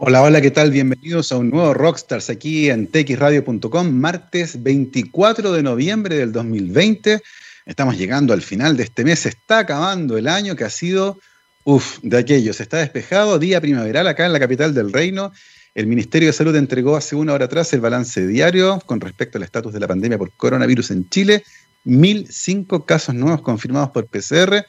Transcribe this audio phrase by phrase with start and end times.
[0.00, 0.70] Hola, hola, ¿qué tal?
[0.70, 7.20] Bienvenidos a un nuevo Rockstars aquí en txradio.com, martes 24 de noviembre del 2020.
[7.66, 11.18] Estamos llegando al final de este mes, está acabando el año que ha sido,
[11.64, 12.52] uff, de aquello.
[12.52, 15.32] Se está despejado, día primaveral acá en la capital del reino.
[15.74, 19.42] El Ministerio de Salud entregó hace una hora atrás el balance diario con respecto al
[19.42, 21.42] estatus de la pandemia por coronavirus en Chile.
[21.86, 24.64] 1.005 casos nuevos confirmados por PCR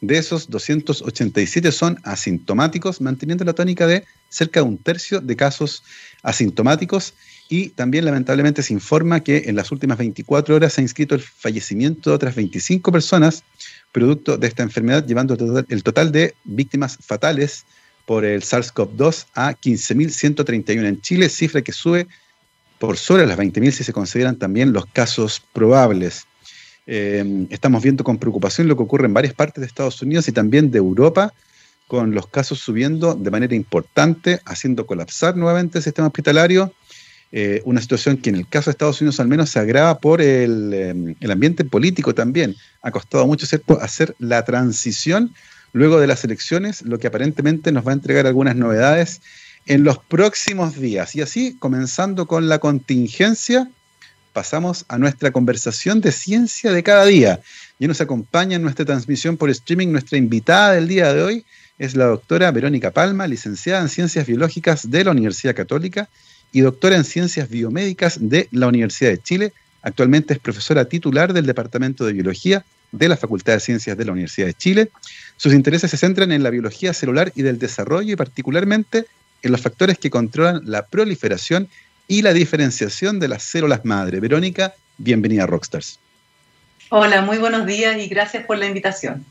[0.00, 5.82] de esos, 287 son asintomáticos, manteniendo la tónica de cerca de un tercio de casos
[6.22, 7.14] asintomáticos.
[7.48, 11.20] Y también lamentablemente se informa que en las últimas 24 horas se ha inscrito el
[11.20, 13.42] fallecimiento de otras 25 personas
[13.92, 15.36] producto de esta enfermedad, llevando
[15.68, 17.64] el total de víctimas fatales
[18.06, 22.06] por el SARS-CoV-2 a 15.131 en Chile, cifra que sube
[22.78, 26.26] por sobre las 20.000 si se consideran también los casos probables.
[26.92, 30.32] Eh, estamos viendo con preocupación lo que ocurre en varias partes de Estados Unidos y
[30.32, 31.32] también de Europa,
[31.86, 36.74] con los casos subiendo de manera importante, haciendo colapsar nuevamente el sistema hospitalario.
[37.30, 40.20] Eh, una situación que en el caso de Estados Unidos al menos se agrava por
[40.20, 42.56] el, eh, ambiente político también.
[42.82, 43.46] Ha costado mucho
[43.80, 45.32] hacer la transición
[45.72, 49.20] luego de las elecciones, lo que aparentemente nos va a entregar algunas novedades
[49.66, 51.14] en los próximos días.
[51.14, 53.70] Y así, comenzando con la contingencia,
[54.32, 57.40] pasamos a nuestra conversación de ciencia de cada día.
[57.78, 61.44] Y nos acompaña en nuestra transmisión por streaming nuestra invitada del día de hoy,
[61.80, 66.10] es la doctora Verónica Palma, licenciada en Ciencias Biológicas de la Universidad Católica
[66.52, 69.52] y doctora en Ciencias Biomédicas de la Universidad de Chile.
[69.80, 74.12] Actualmente es profesora titular del Departamento de Biología de la Facultad de Ciencias de la
[74.12, 74.90] Universidad de Chile.
[75.38, 79.06] Sus intereses se centran en la biología celular y del desarrollo y particularmente
[79.42, 81.66] en los factores que controlan la proliferación
[82.10, 84.18] y la diferenciación de las células madre.
[84.18, 86.00] Verónica, bienvenida a Rockstars.
[86.88, 89.24] Hola, muy buenos días y gracias por la invitación.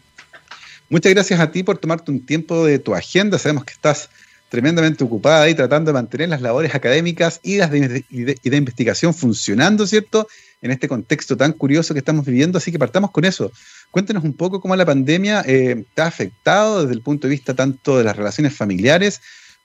[0.89, 3.37] Muchas gracias a ti por tomarte un tiempo de tu agenda.
[3.37, 4.09] Sabemos que estás
[4.47, 9.85] tremendamente ocupada ahí tratando de mantener las labores académicas y las de, de, investigación funcionando,
[9.85, 10.29] ¿cierto?
[10.61, 12.59] En este contexto tan curioso que estamos viviendo.
[12.59, 13.51] Así que partamos con eso.
[13.91, 17.53] Cuéntenos un poco cómo la pandemia eh, te ha afectado desde el punto de vista
[17.53, 19.19] tanto de las relaciones familiares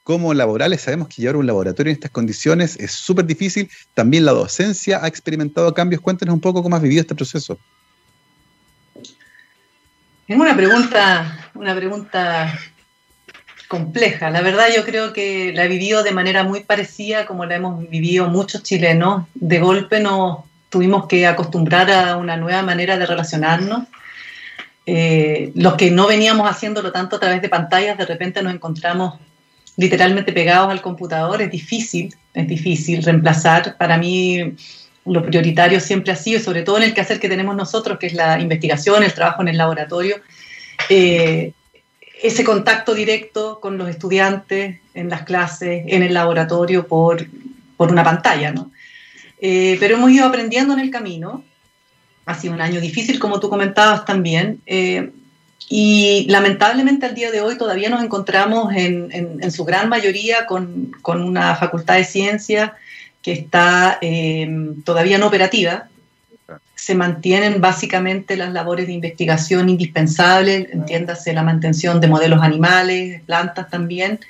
[0.04, 0.82] como laborales.
[0.82, 3.68] Sabemos que llevar un laboratorio en estas condiciones es súper difícil.
[3.94, 6.02] También la docencia ha experimentado cambios.
[6.02, 7.58] Cuéntenos un poco cómo has vivido este proceso.
[10.28, 12.58] Es una pregunta, una pregunta
[13.66, 14.30] compleja.
[14.30, 17.88] La verdad yo creo que la he vivido de manera muy parecida como la hemos
[17.88, 19.26] vivido muchos chilenos.
[19.34, 23.84] De golpe nos tuvimos que acostumbrar a una nueva manera de relacionarnos.
[24.86, 29.14] Eh, los que no veníamos haciéndolo tanto a través de pantallas, de repente nos encontramos
[29.76, 33.76] literalmente pegados al computador, es difícil, es difícil reemplazar.
[33.76, 34.54] Para mí
[35.04, 38.14] lo prioritario siempre ha sido, sobre todo en el quehacer que tenemos nosotros, que es
[38.14, 40.16] la investigación, el trabajo en el laboratorio,
[40.88, 41.52] eh,
[42.22, 47.26] ese contacto directo con los estudiantes en las clases, en el laboratorio, por,
[47.76, 48.52] por una pantalla.
[48.52, 48.70] ¿no?
[49.40, 51.44] Eh, pero hemos ido aprendiendo en el camino.
[52.24, 54.60] Ha sido un año difícil, como tú comentabas también.
[54.64, 55.10] Eh,
[55.68, 60.92] y lamentablemente al día de hoy todavía nos encontramos en, en, su gran mayoría con,
[61.00, 62.74] con, una facultad de ciencia
[63.22, 64.46] que está eh,
[64.84, 65.88] todavía no operativa.
[66.74, 73.70] Se mantienen básicamente las labores de investigación indispensables, entiéndase la mantención de modelos animales, plantas
[73.70, 74.20] también.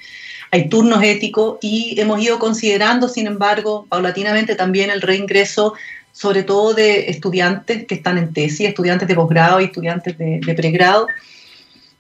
[0.53, 5.75] Hay turnos éticos y hemos ido considerando, sin embargo, paulatinamente también el reingreso
[6.15, 10.55] sobre todo de estudiantes que están en tesis, estudiantes de posgrado y estudiantes de, de,
[10.55, 11.09] pregrado,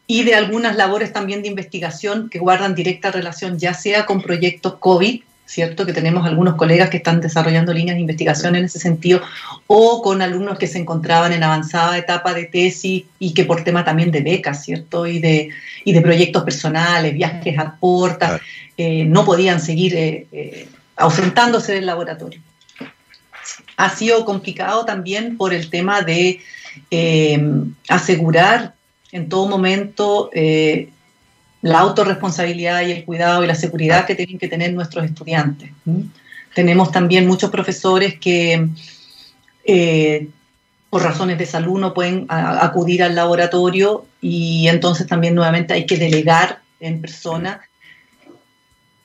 [0.06, 4.74] y de algunas labores también de investigación que guardan directa relación ya sea con proyectos
[4.78, 5.84] COVID, ¿cierto?
[5.84, 9.20] Que tenemos algunos colegas que están desarrollando líneas de investigación en ese sentido,
[9.66, 13.84] o con alumnos que se encontraban en avanzada etapa de tesis y que por tema
[13.84, 15.08] también de becas, ¿cierto?
[15.08, 15.48] Y de,
[15.84, 18.40] y de proyectos personales, viajes a porta,
[18.76, 22.40] eh, no podían seguir eh, eh, ausentándose del laboratorio
[23.76, 26.40] ha sido complicado también por el tema de
[26.90, 27.42] eh,
[27.88, 28.74] asegurar
[29.12, 30.88] en todo momento eh,
[31.62, 35.70] la autorresponsabilidad y el cuidado y la seguridad que tienen que tener nuestros estudiantes.
[36.54, 38.68] Tenemos también muchos profesores que
[39.64, 40.28] eh,
[40.90, 45.96] por razones de salud no pueden acudir al laboratorio y entonces también nuevamente hay que
[45.96, 47.60] delegar en persona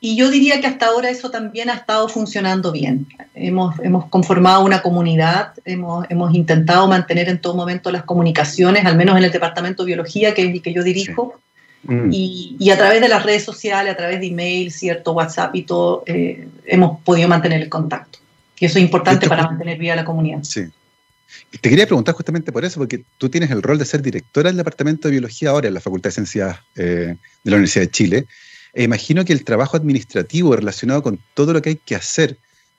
[0.01, 3.07] y yo diría que hasta ahora eso también ha estado funcionando bien.
[3.35, 8.95] Hemos, hemos conformado una comunidad, hemos, hemos, intentado mantener en todo momento las comunicaciones, al
[8.95, 11.41] menos en el departamento de biología, que es el que yo dirijo,
[11.81, 11.93] sí.
[11.93, 12.09] mm.
[12.13, 15.63] y, y, a través de las redes sociales, a través de email, cierto, WhatsApp y
[15.63, 18.19] todo, eh, hemos podido mantener el contacto.
[18.57, 20.43] Y eso es importante para mantener viva la comunidad.
[20.43, 20.65] Sí.
[21.61, 24.57] Te quería preguntar justamente por eso, porque tú tienes el rol de ser directora del
[24.57, 28.25] Departamento de Biología ahora en la Facultad de Ciencias eh, de la Universidad de Chile.
[28.73, 32.37] E imagino que el trabajo administrativo relacionado con todo lo que hay que hacer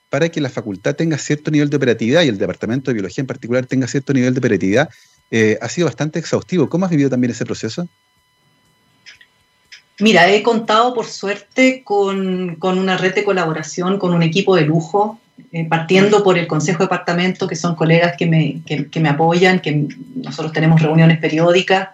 [0.09, 3.27] para que la facultad tenga cierto nivel de operatividad y el departamento de biología en
[3.27, 4.89] particular tenga cierto nivel de operatividad
[5.31, 6.69] eh, ha sido bastante exhaustivo.
[6.69, 7.87] ¿Cómo has vivido también ese proceso?
[9.99, 15.19] Mira, he contado por suerte con, una red de colaboración, con un equipo de lujo,
[15.53, 18.61] eh, partiendo por el Consejo de Departamento, que son colegas que me,
[18.99, 21.89] me apoyan, que nosotros tenemos reuniones periódicas,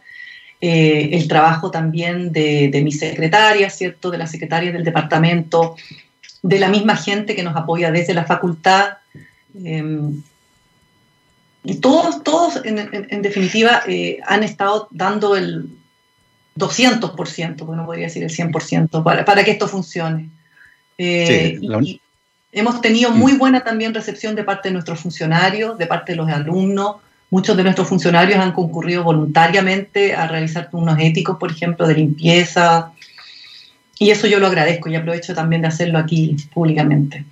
[0.59, 4.09] eh, el trabajo también de, de mis secretarias, ¿cierto?
[4.09, 5.75] De las secretarias del departamento,
[6.41, 8.97] de la misma gente que nos apoya desde la facultad.
[9.63, 10.21] Em,
[11.63, 15.69] y todos, todos en, definitiva, eh, han estado dando el
[16.55, 20.29] 200%, porque no podría decir el 100%, para, para que esto funcione.
[20.97, 22.01] Eh, y,
[22.51, 23.37] hemos tenido muy mm.
[23.37, 26.97] buena también recepción de parte de nuestros funcionarios, de parte de los alumnos.
[27.29, 32.91] Muchos de nuestros funcionarios han concurrido voluntariamente a realizar turnos éticos, por ejemplo, de limpieza.
[33.99, 37.25] Y eso yo lo agradezco y aprovecho también de hacerlo aquí públicamente.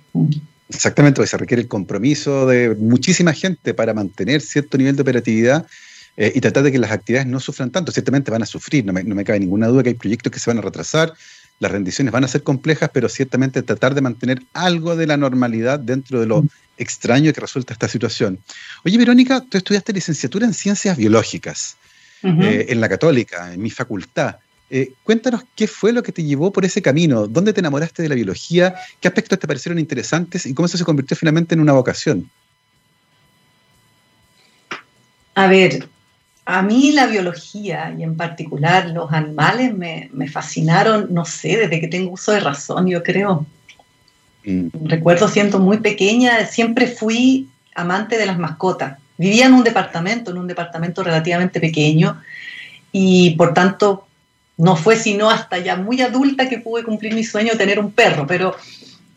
[0.68, 5.66] Exactamente, porque se requiere el compromiso de muchísima gente para mantener cierto nivel de operatividad
[6.16, 7.92] eh, y tratar de que las actividades no sufran tanto.
[7.92, 10.58] Ciertamente van a sufrir, no me, cabe ninguna duda que hay proyectos que se van
[10.58, 11.12] a retrasar,
[11.58, 15.78] las rendiciones van a ser complejas, pero ciertamente tratar de mantener algo de la normalidad
[15.78, 16.44] dentro de lo
[16.76, 18.38] extraño que resulta esta situación.
[18.84, 21.76] Oye, Verónica, tú estudiaste licenciatura en ciencias biológicas
[22.22, 24.36] eh, en la Católica, en mi facultad.
[24.68, 28.08] Eh, cuéntanos qué fue lo que te llevó por ese camino, dónde te enamoraste de
[28.08, 31.72] la biología, qué aspectos te parecieron interesantes y cómo eso se convirtió finalmente en una
[31.72, 32.28] vocación.
[35.34, 35.88] A ver,
[36.46, 41.88] a mí la biología y en particular los animales me, fascinaron, no sé, desde que
[41.88, 43.44] tengo uso de razón, yo creo.
[44.44, 44.68] Mm.
[44.84, 48.96] Recuerdo siendo muy pequeña, siempre fui amante de las mascotas.
[49.18, 52.22] Vivía en un departamento, en un departamento relativamente pequeño
[52.92, 54.06] y por tanto
[54.56, 57.90] no fue sino hasta ya muy adulta que pude cumplir mi sueño de tener un
[57.90, 58.54] perro, pero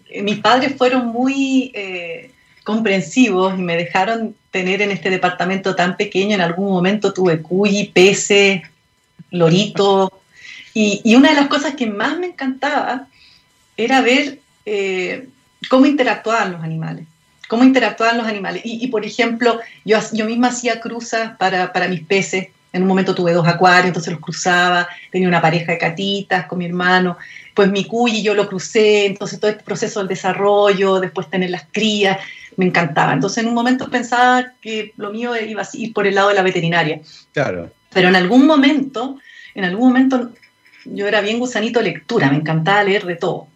[0.10, 2.32] eh, mis padres fueron muy eh,
[2.70, 6.36] comprensivos y me dejaron tener en este departamento tan pequeño.
[6.36, 8.62] En algún momento tuve cuyi, peces,
[9.32, 10.22] lorito.
[10.76, 13.08] Y, una de las cosas que más me encantaba
[13.76, 14.38] era ver
[14.68, 15.28] eh,
[15.68, 17.08] cómo interactuaban los animales.
[17.48, 18.62] Cómo interactuaban los animales.
[18.64, 23.16] Y, por ejemplo, yo, yo misma hacía cruzas para, para mis peces en un momento
[23.16, 27.18] tuve dos acuarios, entonces los cruzaba, tenía una pareja de catitas con mi hermano,
[27.56, 31.64] pues mi cuyi yo lo crucé, entonces todo este proceso del desarrollo, después tener las
[31.72, 32.20] crías,
[32.60, 33.14] me encantaba.
[33.14, 36.36] Entonces en un momento pensaba que lo mío iba a ir por el lado de
[36.36, 37.00] la veterinaria.
[37.32, 37.72] Claro.
[37.94, 39.18] Pero en algún momento,
[39.56, 40.32] en algún momento
[40.84, 43.48] yo era bien gusanito de lectura, me encantaba leer de todo.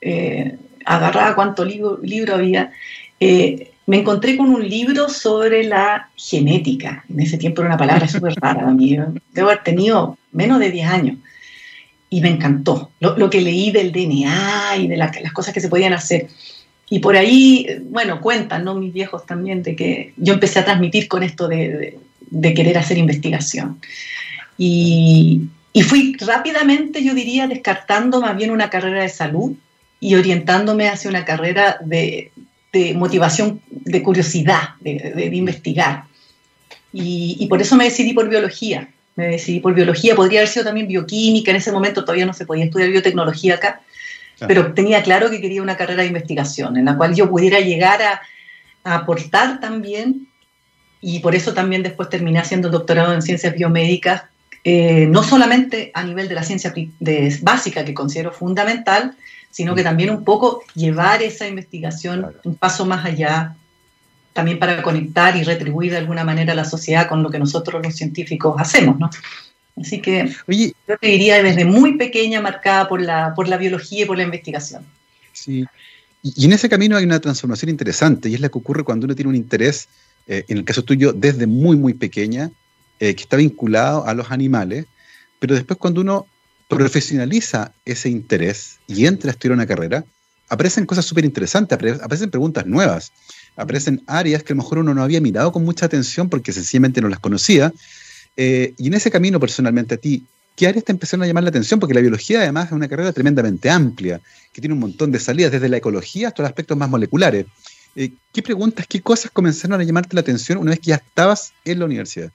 [0.00, 2.72] Eh, agarraba cuánto libro, libro había.
[3.20, 7.04] Eh, me encontré con un libro sobre la genética.
[7.08, 8.98] En ese tiempo era una palabra súper rara a mí.
[9.32, 11.18] Debo haber tenido menos de 10 años.
[12.12, 15.92] Y me encantó lo, que leí del DNA y de las cosas que se podían
[15.92, 16.26] hacer.
[16.90, 18.74] Y por ahí, bueno, cuentan, ¿no?
[18.74, 21.98] Mis viejos también, de que yo empecé a transmitir con esto de,
[22.54, 23.80] querer hacer investigación.
[24.58, 25.42] Y,
[25.72, 29.52] y fui rápidamente, yo diría, descartando más bien una carrera de salud
[30.00, 32.32] y orientándome hacia una carrera de,
[32.72, 36.04] de motivación, de curiosidad, de, investigar.
[36.92, 38.88] Y, por eso me decidí por biología.
[39.16, 42.46] Me decidí por biología, podría haber sido también bioquímica, en ese momento todavía no se
[42.46, 43.80] podía estudiar biotecnología acá,
[44.46, 48.00] pero tenía claro que quería una carrera de investigación en la cual yo pudiera llegar
[48.02, 48.20] a,
[48.82, 50.28] aportar también,
[51.02, 54.22] y por eso también después terminé haciendo el doctorado en ciencias biomédicas,
[54.64, 56.72] eh, no solamente a nivel de la ciencia
[57.42, 59.14] básica, que considero fundamental,
[59.50, 63.54] sino que también un poco llevar esa investigación un paso más allá,
[64.32, 67.82] también para conectar y retribuir de alguna manera a la sociedad con lo que nosotros
[67.84, 69.10] los científicos hacemos, ¿no?
[69.80, 70.34] Así que
[70.86, 74.24] yo te diría desde muy pequeña marcada por la, por la biología y por la
[74.24, 74.84] investigación.
[75.32, 75.64] Sí,
[76.22, 79.14] y en ese camino hay una transformación interesante y es la que ocurre cuando uno
[79.14, 79.88] tiene un interés,
[80.26, 82.50] eh, en el caso tuyo, desde muy, muy pequeña,
[82.98, 84.84] eh, que está vinculado a los animales,
[85.38, 86.26] pero después cuando uno
[86.68, 90.04] profesionaliza ese interés y entra a estudiar una carrera,
[90.50, 93.12] aparecen cosas súper interesantes, aparecen preguntas nuevas,
[93.56, 97.00] aparecen áreas que a lo mejor uno no había mirado con mucha atención porque sencillamente
[97.00, 97.72] no las conocía.
[98.36, 100.24] Eh, y en ese camino, personalmente, a ti,
[100.56, 101.80] ¿qué áreas te empezaron a llamar la atención?
[101.80, 104.20] Porque la biología, además, es una carrera tremendamente amplia,
[104.52, 107.46] que tiene un montón de salidas, desde la ecología hasta los aspectos más moleculares.
[107.96, 111.52] Eh, ¿Qué preguntas, qué cosas comenzaron a llamarte la atención una vez que ya estabas
[111.64, 112.30] en la universidad?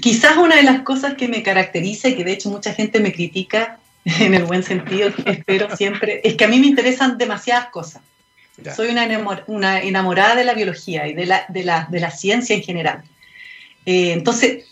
[0.00, 3.12] Quizás una de las cosas que me caracteriza y que de hecho mucha gente me
[3.12, 8.02] critica en el buen sentido, espero siempre, es que a mí me interesan demasiadas cosas.
[8.76, 13.02] Soy una, enamorada de la biología y de la, ciencia en general.
[13.86, 14.64] Eh, entonces,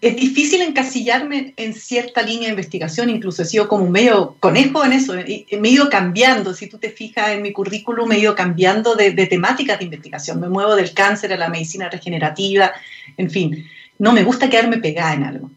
[0.00, 4.92] es difícil encasillarme en cierta línea de investigación, incluso he sido como medio conejo en
[4.92, 8.36] eso, me he ido cambiando, si tú te fijas en mi currículum, me he ido
[8.36, 12.72] cambiando de, temáticas de investigación, me muevo del cáncer a la medicina regenerativa,
[13.16, 13.66] en fin,
[13.98, 15.50] no me gusta quedarme pegada en algo.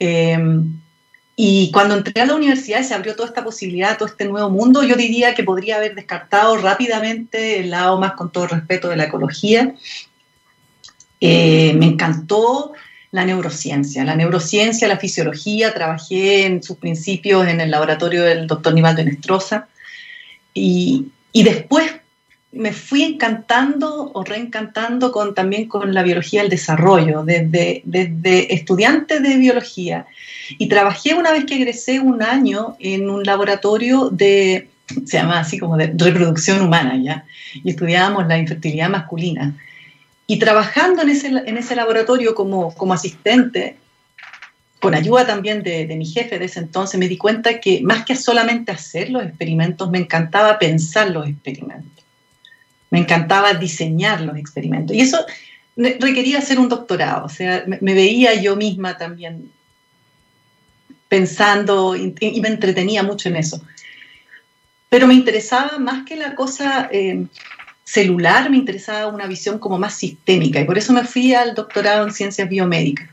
[0.00, 0.80] Em,
[1.38, 4.82] y cuando entré a la universidad se abrió toda esta posibilidad, todo este nuevo mundo,
[4.82, 9.04] yo diría que podría haber descartado rápidamente el lado más con todo respeto de la
[9.04, 9.74] ecología.
[11.20, 12.72] Eh, me encantó
[13.10, 14.02] la neurociencia.
[14.04, 19.68] La neurociencia, la fisiología, trabajé en sus principios en el laboratorio del doctor Nivaldo Nestroza
[20.54, 21.92] y, y después
[22.56, 29.20] me fui encantando o reencantando con, también con la biología del desarrollo, desde, desde estudiante
[29.20, 30.06] de biología.
[30.58, 34.68] Y trabajé una vez que egresé un año en un laboratorio de,
[35.04, 37.24] se llama así como de reproducción humana, ¿ya?
[37.54, 39.54] Y estudiábamos la infertilidad masculina.
[40.26, 43.76] Y trabajando en ese, en ese laboratorio como, como asistente,
[44.80, 48.04] con ayuda también de, de, mi jefe de ese entonces, me di cuenta que más
[48.04, 51.95] que solamente hacer los experimentos, me encantaba pensar los experimentos.
[52.90, 54.96] Me encantaba diseñar los experimentos.
[54.96, 55.24] Y eso
[55.76, 57.26] requería hacer un doctorado.
[57.26, 59.50] O sea, me, veía yo misma también
[61.08, 63.60] pensando y, me entretenía mucho en eso.
[64.88, 66.88] Pero me interesaba más que la cosa...
[66.92, 67.26] Eh,
[67.86, 72.04] celular, me interesaba una visión como más sistémica y por eso me fui al doctorado
[72.04, 73.08] en ciencias biomédicas.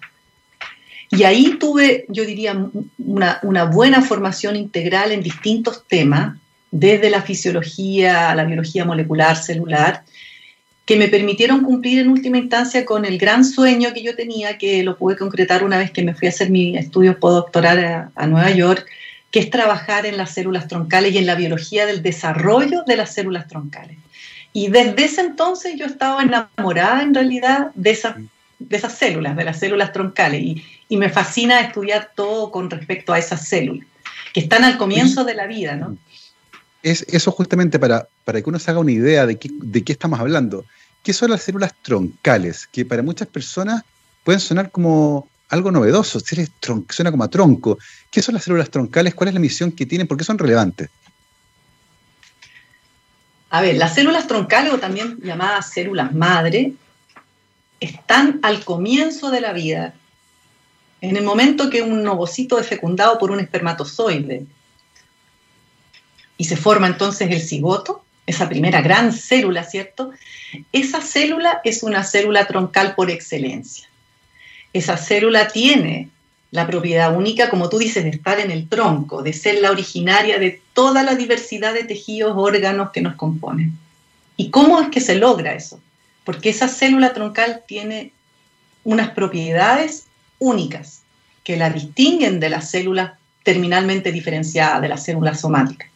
[1.12, 2.58] Y ahí tuve, yo diría,
[2.98, 6.38] una, una buena formación integral en distintos temas,
[6.74, 10.04] desde la fisiología a la biología molecular, celular,
[10.86, 14.82] que me permitieron cumplir en última instancia con el gran sueño que yo tenía, que
[14.82, 18.50] lo pude concretar una vez que me fui a hacer mi estudio postdoctoral a, Nueva
[18.50, 18.88] York,
[19.30, 23.14] que es trabajar en las células troncales y en la biología del desarrollo de las
[23.14, 23.98] células troncales.
[24.52, 28.16] Y desde ese entonces yo estaba enamorada en realidad de esas,
[28.58, 33.14] de esas células, de las células troncales, y, y me fascina estudiar todo con respecto
[33.14, 33.88] a esas células,
[34.34, 35.98] que están al comienzo de la vida, ¿no?
[36.84, 39.94] Es eso justamente para, para que uno se haga una idea de qué, de qué
[39.94, 40.66] estamos hablando.
[41.02, 42.68] ¿Qué son las células troncales?
[42.68, 43.84] Que para muchas personas
[44.24, 47.78] pueden sonar como algo novedoso, suena como a tronco.
[48.12, 49.14] ¿Qué son las células troncales?
[49.14, 50.08] ¿Cuál es la misión que tienen?
[50.08, 50.90] ¿Por qué son relevantes?
[53.50, 56.74] A ver, las células troncales o también llamadas células madre
[57.80, 59.94] están al comienzo de la vida,
[61.02, 64.46] en el momento que un ovocito es fecundado por un espermatozoide
[66.44, 70.12] y se forma entonces el cigoto, esa primera gran célula, ¿cierto?
[70.74, 73.88] Esa célula es una célula troncal por excelencia.
[74.74, 76.10] Esa célula tiene
[76.52, 80.38] la propiedad única, como tú dices, de estar en el tronco, de ser la originaria
[80.38, 83.78] de toda la diversidad de tejidos, órganos que nos componen.
[84.36, 85.80] ¿Y cómo es que se logra eso?
[86.26, 88.12] Porque esa célula troncal tiene
[88.84, 90.08] unas propiedades
[90.40, 91.04] únicas
[91.46, 95.93] que la distinguen de las células terminalmente diferenciadas, de las células somáticas.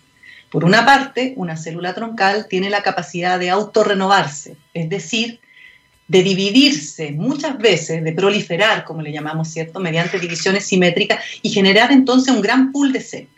[0.50, 5.40] Por una parte, una célula troncal tiene la capacidad de autorrenovarse, es decir,
[6.08, 11.92] de dividirse muchas veces, de proliferar, como le llamamos, ¿cierto?, mediante divisiones simétricas y generar
[11.92, 13.34] entonces un gran pool de células.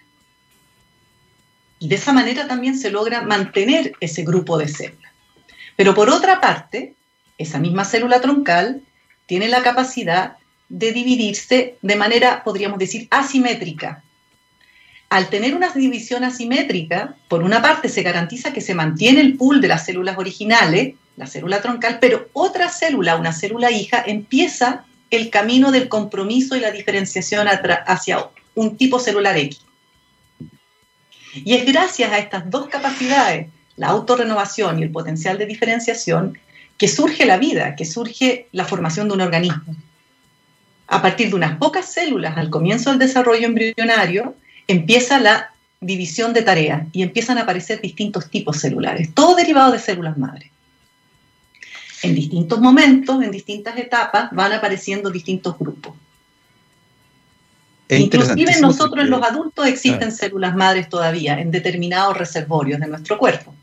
[1.80, 5.12] Y de esa manera también se logra mantener ese grupo de células.
[5.76, 6.94] Pero por otra parte,
[7.38, 8.82] esa misma célula troncal
[9.26, 10.34] tiene la capacidad
[10.68, 14.04] de dividirse de manera, podríamos decir, asimétrica.
[15.10, 19.60] Al tener una división asimétrica, por una parte se garantiza que se mantiene el pool
[19.60, 25.32] de las células originales, la célula troncal, pero otra célula, una célula hija, empieza el
[25.32, 29.62] camino del compromiso y la diferenciación hacia un tipo celular X.
[31.34, 33.48] Y es gracias a estas dos capacidades,
[33.78, 36.38] la autorrenovación y el potencial de diferenciación,
[36.78, 39.76] que surge la vida, que surge la formación de un organismo.
[40.88, 44.36] A partir de unas pocas células al comienzo del desarrollo embrionario,
[44.74, 49.80] empieza la división de tareas y empiezan a aparecer distintos tipos celulares, todo derivado de
[49.80, 50.50] células madres
[52.02, 55.94] en distintos momentos, en distintas etapas, van apareciendo distintos grupos.
[57.90, 63.56] Inclusive nosotros en los adultos existen células madres todavía en determinados reservorios de nuestro cuerpo.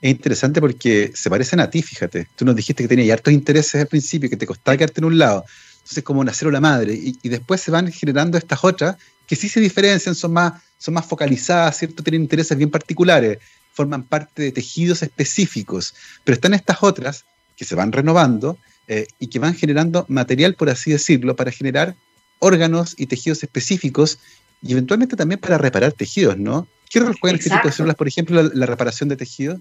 [0.00, 2.28] Es interesante porque se parecen a ti, fíjate.
[2.34, 5.18] Tú nos dijiste que tenías hartos intereses al principio, que te costaba quedarte en un
[5.18, 5.44] lado.
[5.76, 6.94] Entonces, como una célula madre.
[6.94, 10.94] Y, y, después se van generando estas otras que sí se diferencian, son más, son
[10.94, 12.02] más focalizadas, ¿cierto?
[12.02, 13.38] Tienen intereses bien particulares
[13.74, 17.24] forman parte de tejidos específicos, pero están estas otras
[17.56, 21.96] que se van renovando eh, y que van generando material, por así decirlo, para generar
[22.38, 24.18] órganos y tejidos específicos
[24.62, 26.68] y eventualmente también para reparar tejidos, ¿no?
[26.88, 29.58] ¿Qué rol juegan este tipo de células, por ejemplo, la, reparación de tejidos?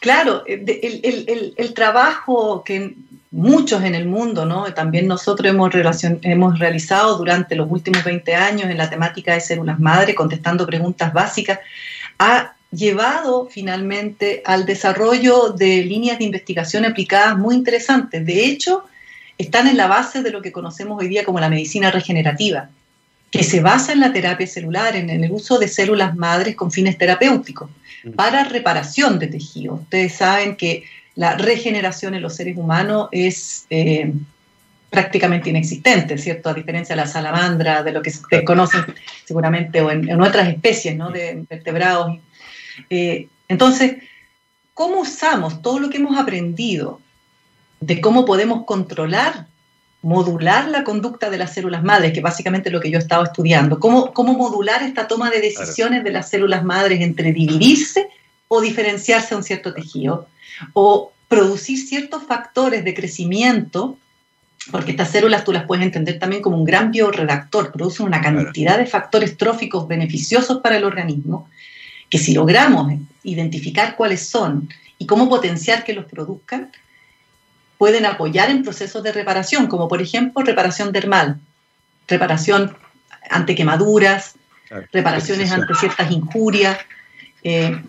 [0.00, 2.94] Claro, el, el, trabajo que
[3.30, 5.72] muchos en el mundo, también nosotros hemos,
[6.22, 11.12] hemos realizado durante los últimos 20 años en la temática de células madre, contestando preguntas
[11.12, 11.60] básicas,
[12.18, 18.24] ha llevado finalmente al desarrollo de líneas de investigación aplicadas muy interesantes.
[18.24, 18.84] De hecho,
[19.38, 22.70] están en la base de lo que conocemos hoy día como la medicina regenerativa,
[23.30, 26.98] que se basa en la terapia celular, en el uso de células madres con fines
[26.98, 27.70] terapéuticos.
[28.16, 29.74] Para reparación de tejido.
[29.74, 34.12] Ustedes saben que la regeneración en los seres humanos es eh,
[34.90, 36.50] prácticamente inexistente, ¿cierto?
[36.50, 38.84] A diferencia de la salamandra, de lo que se conocen
[39.24, 41.10] seguramente, o en, otras especies, ¿no?
[41.10, 42.18] De vertebrados.
[42.90, 43.96] Eh, entonces,
[44.74, 47.00] ¿cómo usamos todo lo que hemos aprendido
[47.80, 49.46] de cómo podemos controlar,
[50.02, 53.22] modular la conducta de las células madres, que básicamente es lo que yo he estado
[53.22, 58.08] estudiando, cómo, cómo modular esta toma de decisiones de las células madres entre dividirse
[58.48, 60.26] o diferenciarse a un cierto tejido,
[60.74, 63.96] o producir ciertos factores de crecimiento,
[64.70, 68.76] porque estas células tú las puedes entender también como un gran bioredactor, producen una cantidad
[68.76, 71.48] de factores tróficos beneficiosos para el organismo,
[72.10, 72.92] que si logramos
[73.22, 74.68] identificar cuáles son
[74.98, 76.70] y cómo potenciar que los produzcan,
[77.82, 81.40] pueden apoyar en procesos de reparación, como por ejemplo reparación dermal,
[82.06, 82.76] reparación
[83.28, 84.36] ante quemaduras,
[84.92, 86.78] reparaciones ante ciertas injurias.
[87.42, 87.82] Eh,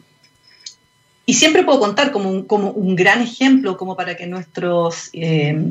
[1.27, 5.63] y siempre puedo contar como un, como un, gran ejemplo, como para que nuestros, eh,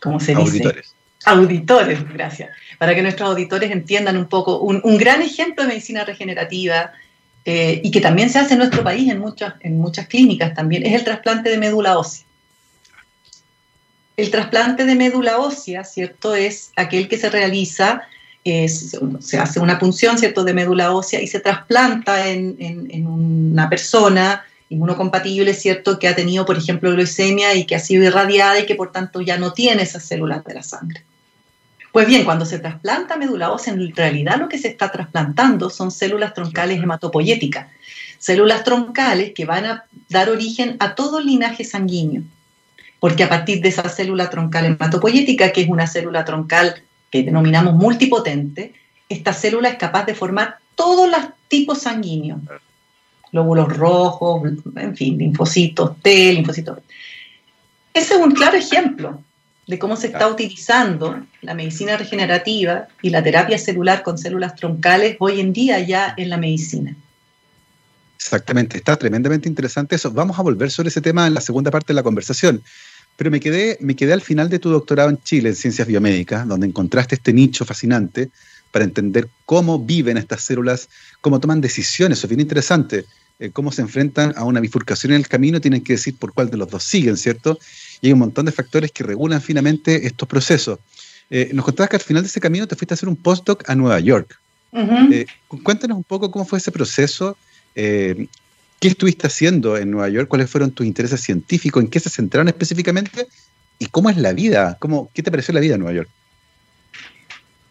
[0.00, 0.40] ¿cómo se dice?
[0.40, 0.94] Auditores.
[1.26, 2.56] Auditores, gracias.
[2.78, 6.92] Para que nuestros auditores entiendan un poco, un, gran ejemplo de medicina regenerativa
[7.44, 10.86] eh, y que también se hace en nuestro país en muchas, en muchas clínicas también,
[10.86, 12.24] es el trasplante de médula ósea.
[14.16, 16.34] El trasplante de médula ósea, ¿cierto?
[16.34, 18.02] Es aquel que se realiza,
[18.44, 25.54] se hace una punción, ¿cierto?, de médula ósea y se trasplanta en, una persona inmunocompatible,
[25.54, 28.92] ¿cierto?, que ha tenido, por ejemplo, leucemia y que ha sido irradiada y que por
[28.92, 31.04] tanto ya no tiene esas células de la sangre.
[31.90, 35.90] Pues bien, cuando se trasplanta médula ósea, en realidad lo que se está trasplantando son
[35.90, 37.68] células troncales hematopoyéticas,
[38.18, 42.22] células troncales que van a dar origen a todo el linaje sanguíneo
[43.02, 47.74] porque a partir de esa célula troncal hematopoyética, que es una célula troncal que denominamos
[47.74, 48.74] multipotente,
[49.08, 52.38] esta célula es capaz de formar todos los tipos sanguíneos,
[53.32, 56.78] glóbulos rojos, en fin, linfocitos T, linfocitos.
[57.92, 59.20] Ese es un claro ejemplo
[59.66, 65.16] de cómo se está utilizando la medicina regenerativa y la terapia celular con células troncales
[65.18, 66.94] hoy en día ya en la medicina.
[68.14, 70.12] Exactamente, está tremendamente interesante eso.
[70.12, 72.62] Vamos a volver sobre ese tema en la segunda parte de la conversación.
[73.22, 76.44] Pero me quedé, me quedé al final de tu doctorado en Chile, en ciencias biomédicas,
[76.48, 78.30] donde encontraste este nicho fascinante
[78.72, 80.88] para entender cómo viven estas células,
[81.20, 82.18] cómo toman decisiones.
[82.18, 83.04] Eso es bien interesante.
[83.38, 86.50] Eh, cómo se enfrentan a una bifurcación en el camino, tienen que decir por cuál
[86.50, 87.60] de los dos siguen, ¿cierto?
[88.00, 90.80] Y hay un montón de factores que regulan finamente estos procesos.
[91.30, 93.62] Eh, nos contabas que al final de ese camino te fuiste a hacer un postdoc
[93.70, 94.36] a Nueva York.
[94.72, 95.26] Eh,
[95.62, 97.36] cuéntanos un poco cómo fue ese proceso,
[98.82, 100.26] ¿Qué estuviste haciendo en Nueva York?
[100.26, 101.80] ¿Cuáles fueron tus intereses científicos?
[101.80, 103.28] ¿En qué se centraron específicamente?
[103.78, 104.76] ¿Y cómo es la vida?
[104.80, 106.08] ¿Cómo, ¿Qué te pareció la vida en Nueva York?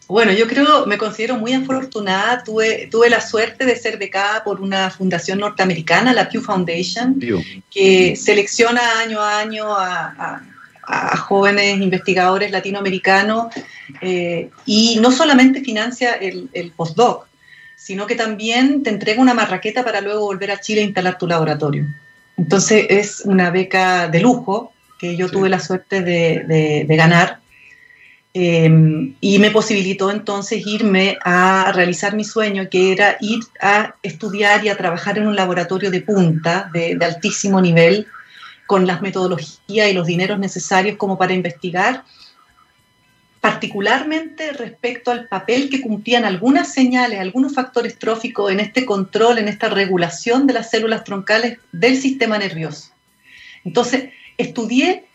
[0.08, 2.42] Bueno, yo creo, me considero muy afortunada.
[2.42, 7.20] Tuve, tuve la suerte de ser becada por una fundación norteamericana, la Pew Foundation,
[7.70, 10.40] que selecciona año a año a,
[11.18, 13.52] jóvenes investigadores latinoamericanos
[14.00, 17.26] eh, y no solamente financia el, el postdoc,
[17.82, 21.26] sino que también te entrega una marraqueta para luego volver a Chile e instalar tu
[21.26, 21.84] laboratorio.
[22.36, 27.40] Entonces es una beca de lujo que yo tuve la suerte de, ganar
[28.34, 34.64] em, y me posibilitó entonces irme a realizar mi sueño, que era ir a estudiar
[34.64, 38.06] y a trabajar en un laboratorio de punta, de, de altísimo nivel,
[38.66, 42.04] con las metodologías y los dineros necesarios como para investigar
[43.42, 49.48] particularmente respecto al papel que cumplían algunas señales, algunos factores tróficos en este control, en
[49.48, 52.92] esta regulación de las células troncales del sistema nervioso.
[53.64, 55.06] Entonces, estudié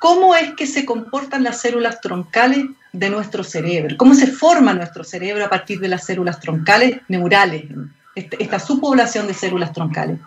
[0.00, 5.04] cómo es que se comportan las células troncales de nuestro cerebro, cómo se forma nuestro
[5.04, 7.66] cerebro a partir de las células troncales neurales,
[8.16, 10.18] este, esta subpoblación de células troncales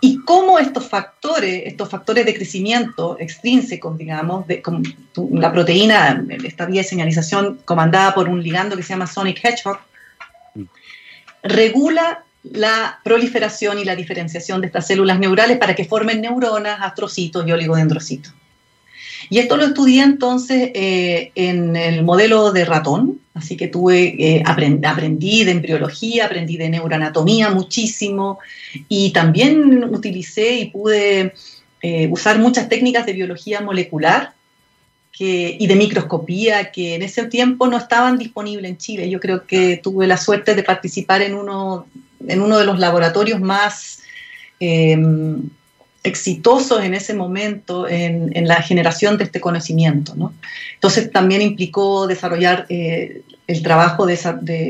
[0.00, 4.62] y cómo estos factores, estos factores de crecimiento extrínsecos, digamos, de,
[5.32, 9.78] la proteína, esta vía de señalización comandada por un ligando que se llama Sonic Hedgehog,
[11.42, 17.46] regula la proliferación y la diferenciación de estas células neurales para que formen neuronas, astrocitos
[17.46, 18.32] y oligodendrocitos.
[19.30, 24.42] Y esto lo estudié entonces eh, en el modelo de ratón, así que tuve, eh,
[24.44, 28.40] aprendí de embriología, aprendí de neuroanatomía muchísimo
[28.88, 31.32] y también utilicé y pude
[31.80, 34.34] eh, usar muchas técnicas de biología molecular
[35.22, 39.10] y de microscopía que en ese tiempo no estaban disponibles en Chile.
[39.10, 41.86] Yo creo que tuve la suerte de participar en uno,
[42.26, 44.00] en uno de los laboratorios más
[44.58, 45.50] em,
[46.02, 50.14] exitosos en ese momento en, la generación de este conocimiento.
[50.74, 54.18] Entonces también implicó desarrollar eh, el trabajo de,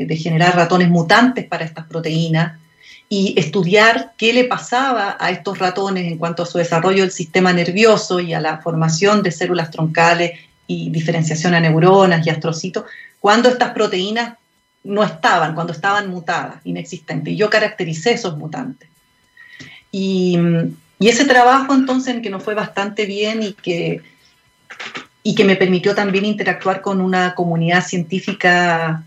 [0.05, 2.59] de, generar ratones mutantes para estas proteínas
[3.07, 7.53] y estudiar qué le pasaba a estos ratones en cuanto a su desarrollo del sistema
[7.53, 10.31] nervioso y a la formación de células troncales
[10.67, 12.85] y diferenciación a neuronas y astrocitos,
[13.19, 14.35] cuando estas proteínas
[14.83, 17.33] no estaban, cuando estaban mutadas, inexistentes.
[17.33, 18.89] Y yo caractericé esos mutantes.
[19.91, 20.37] Y,
[21.01, 24.01] y ese trabajo entonces en que nos fue bastante bien y que,
[25.23, 29.03] y que me permitió también interactuar con una comunidad científica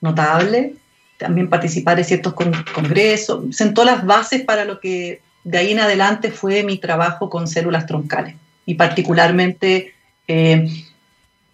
[0.00, 0.74] notable,
[1.18, 6.32] también participar en ciertos congresos, sentó las bases para lo que de ahí en adelante
[6.32, 8.34] fue mi trabajo con células troncales
[8.66, 9.94] y particularmente
[10.26, 10.68] eh,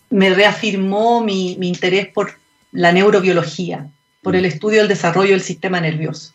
[0.08, 2.38] me reafirmó mi, interés por
[2.72, 3.90] la neurobiología,
[4.22, 6.32] por el estudio del desarrollo del sistema nervioso.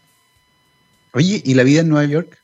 [1.14, 2.38] Oye, ¿y la vida en Nueva York?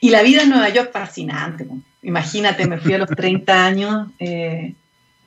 [0.00, 1.66] Y la vida en Nueva York fascinante.
[2.02, 4.74] Imagínate, me fui a los 30 años, eh,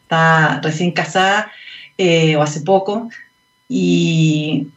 [0.03, 1.51] estaba recién casada
[1.97, 3.09] eh, o hace poco,
[3.67, 4.67] y,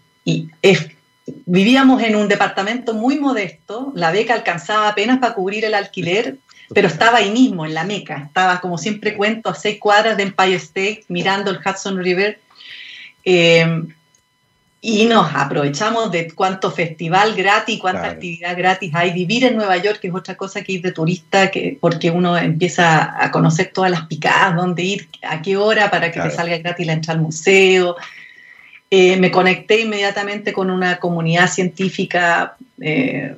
[1.46, 6.38] vivíamos en un departamento muy modesto, la beca alcanzaba apenas para cubrir el alquiler,
[6.72, 10.22] pero estaba ahí mismo, en la Meca, estaba como siempre cuento a seis cuadras de
[10.22, 12.40] Empire State, mirando el Hudson River.
[13.24, 13.84] Eh,
[14.82, 19.12] y nos aprovechamos de cuánto festival gratis, cuánta actividad gratis hay.
[19.12, 22.38] Vivir en Nueva York, que es otra cosa que ir de turista, que, porque uno
[22.38, 26.56] empieza a conocer todas las picadas, dónde ir, a qué hora para que te salga
[26.56, 27.96] gratis la entrada al museo.
[28.90, 33.36] Eh, me conecté inmediatamente con una comunidad científica eh,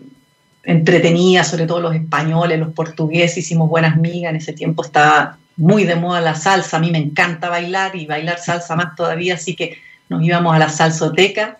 [0.62, 5.84] entretenida, sobre todo los españoles, los portugueses, hicimos buenas migas, en ese tiempo estaba muy
[5.84, 9.56] de moda la salsa, a mí me encanta bailar y bailar salsa más todavía, así
[9.56, 9.76] que
[10.12, 11.58] nos íbamos a la salsoteca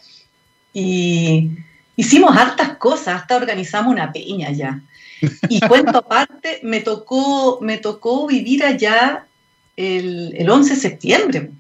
[0.73, 1.51] y
[1.97, 4.81] hicimos hartas cosas, hasta organizamos una peña ya.
[5.49, 9.27] Y cuento aparte, me tocó, me tocó vivir allá
[9.77, 11.51] el, el 11 de septiembre.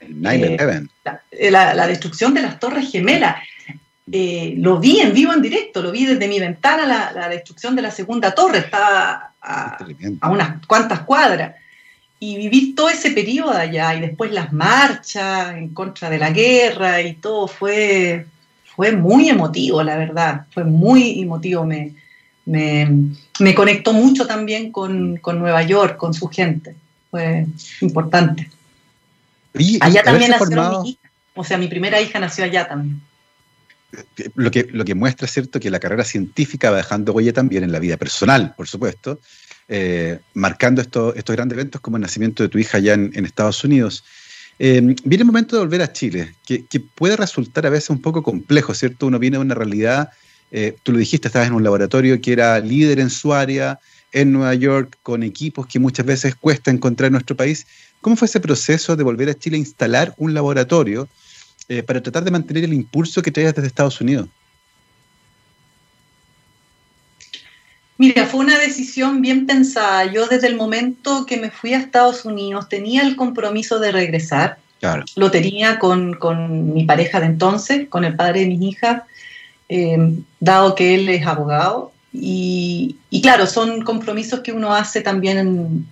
[0.00, 0.88] El 9-11.
[1.32, 3.36] Eh, la, destrucción de las Torres Gemelas.
[4.10, 7.76] Eh, lo vi en vivo, en directo, lo vi desde mi ventana, la, la destrucción
[7.76, 9.78] de la segunda torre, estaba a,
[10.20, 11.56] a, unas cuantas cuadras.
[12.20, 17.00] Y vivir todo ese periodo allá y después las marchas en contra de la guerra
[17.00, 18.26] y todo fue,
[18.74, 21.94] fue muy emotivo, la verdad, fue muy emotivo, me,
[22.44, 26.74] me, me conectó mucho también con, con Nueva York, con su gente,
[27.10, 27.46] fue
[27.82, 28.50] importante
[29.80, 31.10] allá también nació mi hija.
[31.34, 33.00] O sea, mi primera hija nació allá también.
[34.34, 37.72] Lo que, lo que muestra, ¿cierto?, que la carrera científica va dejando huella también en
[37.72, 39.18] la vida personal, por supuesto,
[39.66, 44.04] eh, marcando estos, grandes eventos como el nacimiento de tu hija allá en, Estados Unidos.
[44.58, 48.22] Eh, viene el momento de volver a Chile, que, puede resultar a veces un poco
[48.22, 49.06] complejo, ¿cierto?
[49.06, 50.10] Uno viene de una realidad,
[50.50, 53.80] eh, tú lo dijiste, estabas en un laboratorio que era líder en su área,
[54.12, 57.66] en Nueva York, con equipos que muchas veces cuesta encontrar en nuestro país,
[58.00, 61.08] ¿Cómo fue ese proceso de volver a Chile a instalar un laboratorio
[61.68, 64.28] eh, para tratar de mantener el impulso que traías desde Estados Unidos?
[67.98, 70.04] Mira, fue una decisión bien pensada.
[70.06, 74.58] Yo desde el momento que me fui a Estados Unidos tenía el compromiso de regresar.
[74.78, 75.04] Claro.
[75.16, 76.16] Lo tenía con,
[76.72, 79.02] mi pareja de entonces, con el padre de mis hijas,
[79.68, 81.92] eh, dado que él es abogado.
[82.12, 85.86] Y, y, claro, son compromisos que uno hace también en,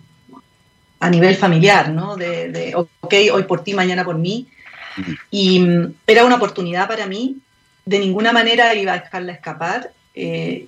[1.01, 2.17] a nivel familiar, ¿no?
[2.17, 4.47] De, de, ok, hoy por ti, mañana por mí.
[5.30, 7.37] Y mm, era una oportunidad para mí,
[7.85, 9.92] de ninguna manera iba a dejarla escapar.
[10.14, 10.66] Eh,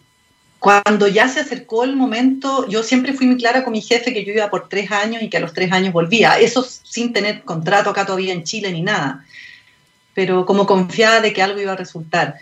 [0.58, 4.24] cuando ya se acercó el momento, yo siempre fui muy clara con mi jefe que
[4.24, 6.38] yo iba por tres años y que a los tres años volvía.
[6.38, 9.24] Eso sin tener contrato acá todavía en Chile ni nada.
[10.14, 12.34] Pero como confiada de que algo iba a resultar.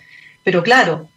[0.43, 1.09] Pero claro,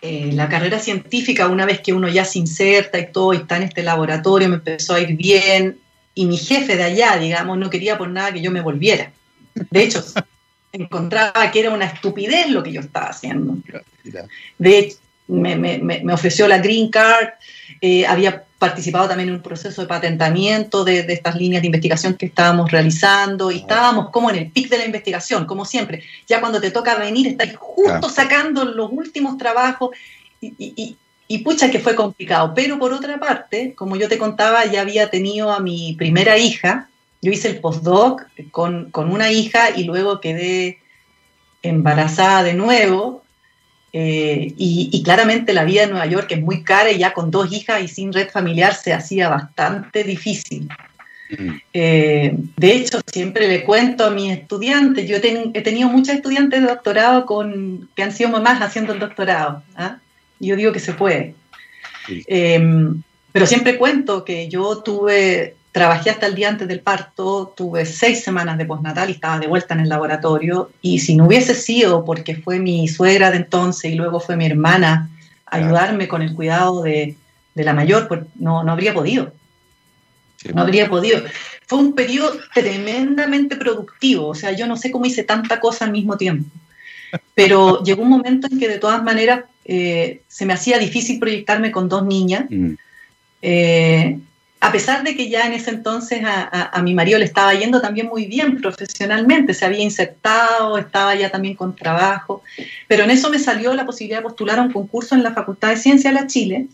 [0.00, 3.56] eh, la carrera científica, una vez que uno ya se inserta y todo, y está
[3.56, 5.78] en este laboratorio, me empezó a ir bien,
[6.14, 9.12] y mi jefe de allá, digamos, no quería por nada que yo me volviera.
[9.54, 10.04] De hecho,
[10.72, 13.56] encontraba que era una estupidez lo que yo estaba haciendo.
[14.58, 14.96] De hecho,
[15.28, 17.28] me, ofreció la Green Card,
[17.80, 22.26] eh, había participado también en un proceso de patentamiento de, estas líneas de investigación que
[22.26, 26.04] estábamos realizando y estábamos como en el pic de la investigación, como siempre.
[26.28, 29.90] Ya cuando te toca venir, estás justo sacando los últimos trabajos
[30.40, 30.96] y,
[31.28, 32.52] y pucha que fue complicado.
[32.54, 36.88] Pero por otra parte, como yo te contaba, ya había tenido a mi primera hija.
[37.22, 40.80] Yo hice el postdoc con, con una hija y luego quedé
[41.62, 43.22] embarazada de nuevo.
[43.94, 47.52] Eh, y, claramente la vida en Nueva York es muy cara y ya con dos
[47.52, 50.68] hijas y sin red familiar se hacía bastante difícil.
[51.30, 51.50] Mm.
[51.74, 56.68] Eh, de hecho, siempre le cuento a mis estudiantes, yo he, tenido muchas estudiantes de
[56.68, 59.62] doctorado con, que han sido mamás haciendo el doctorado.
[59.76, 59.98] ¿ah?
[60.40, 61.34] Yo digo que se puede.
[62.26, 67.86] Em, pero siempre cuento que yo tuve Trabajé hasta el día antes del parto, tuve
[67.86, 70.70] seis semanas de postnatal y estaba de vuelta en el laboratorio.
[70.82, 74.44] Y si no hubiese sido porque fue mi suegra de entonces y luego fue mi
[74.44, 75.08] hermana
[75.46, 77.16] ayudarme con el cuidado de,
[77.54, 79.32] la mayor, pues no, no habría podido.
[80.52, 81.22] No habría podido.
[81.66, 84.28] Fue un periodo tremendamente productivo.
[84.28, 86.50] O sea, yo no sé cómo hice tanta cosa al mismo tiempo.
[87.34, 91.70] Pero llegó un momento en que de todas maneras eh, se me hacía difícil proyectarme
[91.70, 92.44] con dos niñas.
[92.50, 92.74] Mm.
[93.40, 94.18] Eh,
[94.62, 98.06] a pesar de que ya en ese entonces a, mi marido le estaba yendo también
[98.06, 102.44] muy bien profesionalmente, se había insertado, estaba ya también con trabajo,
[102.86, 105.70] pero en eso me salió la posibilidad de postular a un concurso en la Facultad
[105.70, 106.68] de Ciencias de la Chile,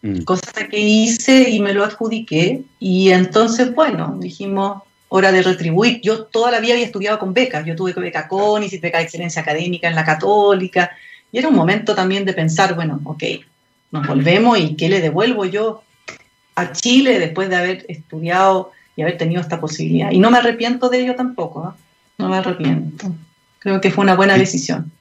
[0.00, 0.22] mm.
[0.22, 6.00] cosa que hice y me lo adjudiqué, y entonces, bueno, dijimos, hora de retribuir.
[6.00, 9.04] Yo toda la vida había estudiado con becas, yo tuve beca CONIS y beca de
[9.04, 10.92] excelencia académica en la católica,
[11.30, 13.22] y era un momento también de pensar, bueno, ok,
[13.92, 15.83] nos volvemos y ¿qué le devuelvo yo
[16.54, 20.10] a Chile después de haber estudiado y haber tenido esta posibilidad.
[20.10, 21.76] Y no me arrepiento de ello tampoco, ¿ah?
[22.18, 23.14] no me arrepiento.
[23.58, 24.92] Creo que fue una buena decisión.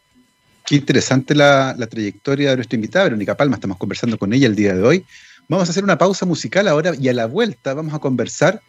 [0.65, 4.73] Qué interesante la, trayectoria de nuestra invitada, Verónica Palma, estamos conversando con ella el día
[4.73, 5.05] de hoy.
[5.49, 8.61] Vamos a hacer una pausa musical ahora y a la vuelta vamos a conversar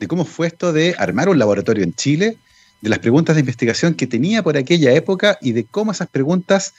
[0.00, 2.38] de cómo fue esto de armar un laboratorio en Chile,
[2.80, 6.72] de las preguntas de investigación que tenía por aquella época y de cómo esas preguntas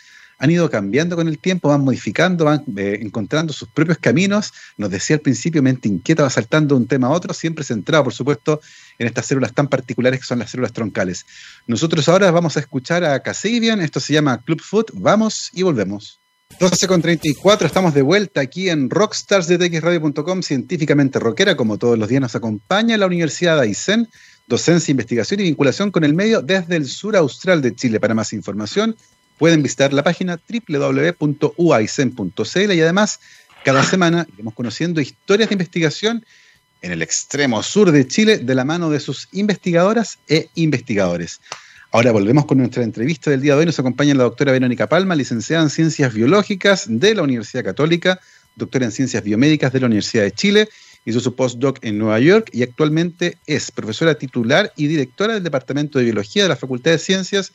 [0.43, 4.51] han ido cambiando con el tiempo, van modificando, van eh, encontrando sus propios caminos.
[4.75, 8.03] Nos decía al principio, mente inquieta, va saltando de un tema a otro, siempre centrado,
[8.03, 8.59] por supuesto,
[8.99, 11.25] en estas células tan particulares que son las células troncales.
[11.65, 16.19] Nosotros ahora vamos a escuchar a Casabian, esto se llama Club Food, vamos y volvemos.
[16.59, 19.47] 12 con 34, estamos de vuelta aquí en Rockstars
[20.41, 24.09] científicamente rockera, como todos los días nos acompaña la Universidad de Aysén,
[24.47, 28.01] docencia, investigación y vinculación con el medio desde el sur austral de Chile.
[28.01, 28.97] Para más información,
[29.37, 33.19] pueden visitar la página www.uaicen.cl y además
[33.63, 36.25] cada semana iremos conociendo historias de investigación
[36.81, 41.39] en el extremo sur de Chile de la mano de sus investigadoras e investigadores.
[41.91, 43.65] Ahora volvemos con nuestra entrevista del día de hoy.
[43.65, 48.19] Nos acompaña la doctora Verónica Palma, licenciada en Ciencias Biológicas de la Universidad Católica,
[48.55, 50.69] doctora en Ciencias Biomédicas de la Universidad de Chile,
[51.05, 55.99] hizo su postdoc en Nueva York y actualmente es profesora titular y directora del Departamento
[55.99, 57.53] de Biología de la Facultad de Ciencias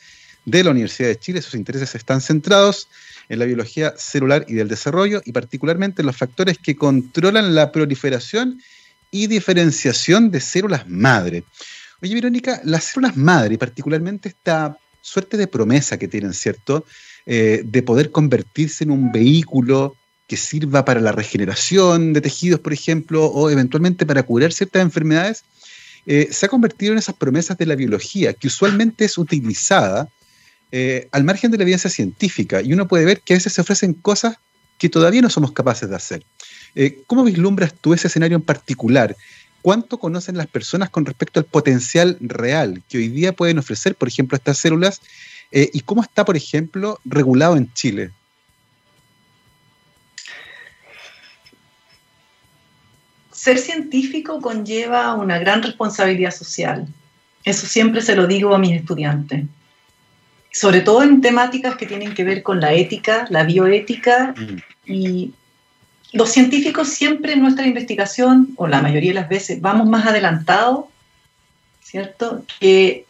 [0.51, 1.43] de la Universidad de Chile.
[1.43, 2.89] Sus intereses están centrados
[3.29, 7.71] en la biología celular y del desarrollo y particularmente en los factores que controlan la
[7.73, 8.61] proliferación
[9.11, 11.45] y diferenciación de células madre.
[12.03, 16.85] Oye, Verónica, las células madre y particularmente esta suerte de promesa que tienen, ¿cierto?
[17.27, 22.73] Eh, de poder convertirse en un vehículo que sirva para la regeneración de tejidos, por
[22.73, 25.45] ejemplo, o eventualmente para curar ciertas enfermedades,
[26.07, 30.09] eh, se ha convertido en esas promesas de la biología que usualmente es utilizada
[30.71, 33.61] eh, al margen de la evidencia científica y uno puede ver que a veces se
[33.63, 34.37] ofrecen cosas
[34.77, 36.25] que todavía no somos capaces de hacer.
[36.75, 39.17] Eh, ¿Cómo vislumbras tú ese escenario en particular?
[39.63, 44.09] ¿Cuánto conocen las personas con respecto al potencial real que hoy día pueden ofrecer, por
[44.09, 45.01] ejemplo, estas células?
[45.51, 48.13] Eh, ¿Y cómo está, por ejemplo, regulado en Chile?
[53.33, 56.87] Ser científico conlleva una gran responsabilidad social.
[57.45, 59.45] Eso siempre se lo digo a mis estudiantes
[60.59, 64.91] sobre todo en temáticas que tienen que ver con la ética, la bioética, mm.
[64.93, 65.33] y
[66.13, 70.87] los científicos siempre en nuestra investigación, o la mayoría de las veces, vamos más adelantados,
[71.81, 72.45] ¿cierto?
[72.59, 73.07] Que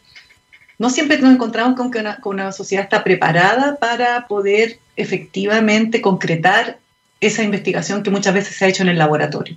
[0.77, 6.77] no siempre nos encontramos con que una, sociedad está preparada para poder efectivamente concretar
[7.19, 9.55] esa investigación que muchas veces se ha hecho en el laboratorio.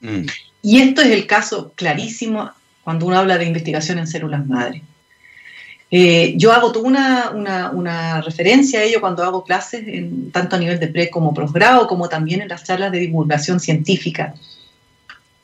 [0.00, 0.26] Mm.
[0.62, 2.50] Y esto es el caso clarísimo
[2.82, 4.82] cuando uno habla de investigación en células madre.
[5.92, 10.78] Eh, yo hago toda una, referencia a ello cuando hago clases, en, tanto a nivel
[10.78, 14.34] de pre como posgrado, como también en las charlas de divulgación científica.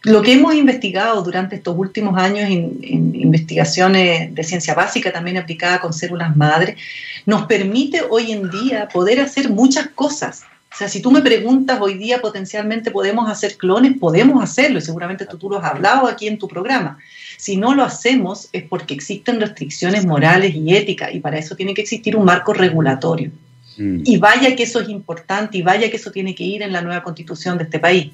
[0.03, 5.81] Lo que hemos investigado durante estos últimos años en, investigaciones de ciencia básica, también aplicada
[5.81, 6.77] con células madre,
[7.25, 10.45] nos permite hoy en día poder hacer muchas cosas.
[10.77, 14.83] O sea, si tú me preguntas hoy día potencialmente podemos hacer clones, podemos hacerlo, y
[14.83, 16.99] seguramente tú, tú lo has hablado aquí en tu programa.
[17.39, 21.73] Si no lo hacemos es porque existen restricciones morales y éticas y para eso tiene
[21.73, 23.31] que existir un marco regulatorio.
[23.79, 24.03] Mm.
[24.05, 26.83] Y vaya que eso es importante y vaya que eso tiene que ir en la
[26.83, 28.13] nueva constitución de este país.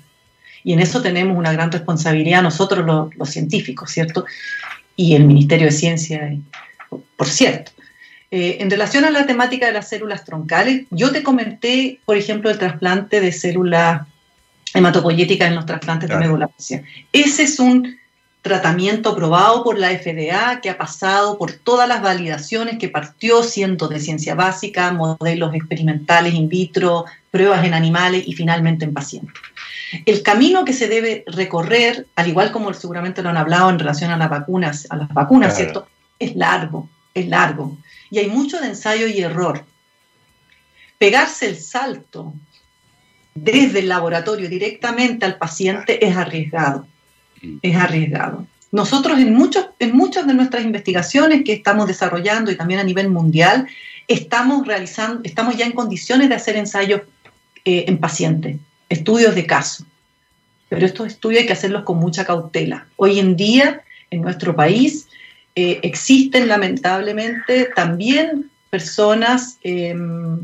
[0.63, 4.25] Y en eso tenemos una gran responsabilidad nosotros los, científicos, ¿cierto?
[4.95, 6.33] Y el Ministerio de Ciencia,
[7.17, 7.73] por cierto.
[8.35, 12.49] Eh, en relación a la temática de las células troncales, yo te comenté, por ejemplo,
[12.49, 14.07] el trasplante de células
[14.73, 16.51] hematopoyéticas en los trasplantes de médula
[17.13, 17.99] Ese es un
[18.41, 23.87] tratamiento aprobado por la FDA que ha pasado por todas las validaciones que partió siendo
[23.87, 29.35] de ciencia básica, modelos experimentales in vitro, pruebas en animales y finalmente en pacientes.
[30.07, 34.11] El camino que se debe recorrer, al igual como seguramente lo han hablado en relación
[34.11, 35.87] a las vacunas, a las vacunas, ¿cierto?
[36.19, 37.77] Es largo, es largo.
[38.13, 39.65] Y hay mucho de ensayo y error.
[40.99, 42.33] Pegarse el salto
[43.35, 46.87] desde el laboratorio directamente al paciente es arriesgado
[47.63, 48.47] es arriesgado.
[48.71, 53.11] Nosotros en, muchos, en muchas de nuestras investigaciones que estamos desarrollando y también a nivel
[53.11, 53.67] mundial,
[54.09, 57.03] estamos realizando, estamos ya en condiciones de hacer ensayos
[57.65, 58.57] eh, en pacientes,
[58.89, 59.85] estudios de caso.
[60.69, 62.87] Pero estos estudios hay que hacerlos con mucha cautela.
[62.97, 65.09] Hoy en día, en nuestro país,
[65.55, 70.41] eh, existen lamentablemente también personas em,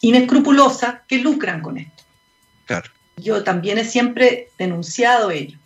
[0.00, 2.04] inescrupulosas que lucran con esto.
[3.16, 5.58] Yo también he siempre denunciado ello.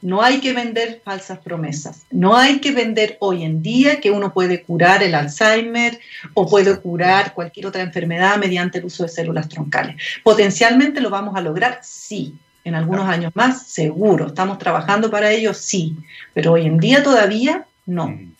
[0.00, 2.02] No hay que vender falsas promesas.
[2.10, 5.98] No hay que vender hoy en día que uno puede curar el Alzheimer
[6.34, 9.96] o puede curar cualquier otra enfermedad mediante el uso de células troncales.
[10.22, 12.34] Potencialmente lo vamos a lograr, sí.
[12.64, 14.26] En algunos años más, seguro.
[14.26, 15.96] Estamos trabajando para ello, sí.
[16.34, 18.08] Pero hoy en día todavía no.
[18.08, 18.32] Mm.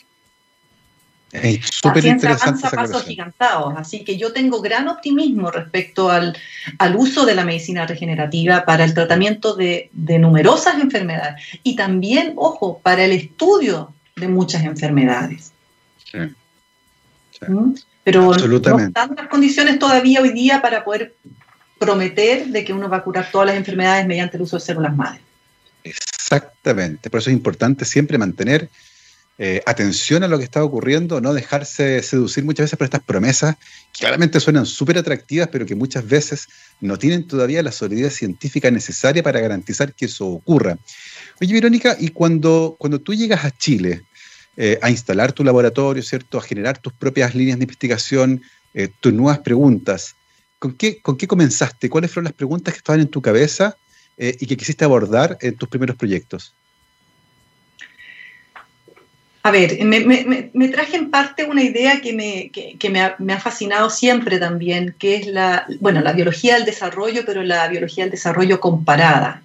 [1.32, 2.66] Es súper interesante.
[2.66, 6.34] Avanza a pasos gigantados, así que yo tengo gran optimismo respecto al,
[6.96, 13.04] uso de la medicina regenerativa para el tratamiento de, numerosas enfermedades y también, ojo, para
[13.04, 15.52] el estudio de muchas enfermedades.
[16.10, 16.18] Sí.
[17.46, 17.74] ¿Mm?
[18.04, 21.14] Pero no están las condiciones todavía hoy día para poder
[21.78, 24.96] prometer de que uno va a curar todas las enfermedades mediante el uso de células
[24.96, 25.20] madre.
[25.84, 28.70] Exactamente, por eso es importante siempre mantener
[29.40, 33.54] eh, atención a lo que está ocurriendo, no dejarse seducir muchas veces por estas promesas
[33.92, 36.48] que claramente suenan súper atractivas, pero que muchas veces
[36.80, 40.76] no tienen todavía la solidez científica necesaria para garantizar que eso ocurra.
[41.40, 44.02] Oye, Verónica, y cuando, cuando tú llegas a Chile
[44.56, 46.38] eh, a instalar tu laboratorio, ¿cierto?
[46.38, 48.42] A generar tus propias líneas de investigación,
[48.74, 50.16] eh, tus nuevas preguntas,
[50.58, 51.88] ¿con qué, ¿con qué comenzaste?
[51.88, 53.76] ¿Cuáles fueron las preguntas que estaban en tu cabeza
[54.20, 56.56] y que quisiste abordar en tus primeros proyectos?
[59.48, 65.16] A ver, me, traje en parte una idea que, me, ha, fascinado siempre también, que
[65.16, 69.40] es la, bueno, la biología del desarrollo, pero la biología del desarrollo comparada.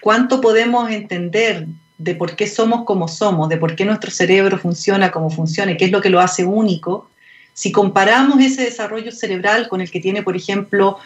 [0.00, 5.12] ¿Cuánto podemos entender de por qué somos como somos, de por qué nuestro cerebro funciona
[5.12, 7.08] como funciona, qué es lo que lo hace único?
[7.54, 10.98] Si comparamos ese desarrollo cerebral con el que tiene, por ejemplo,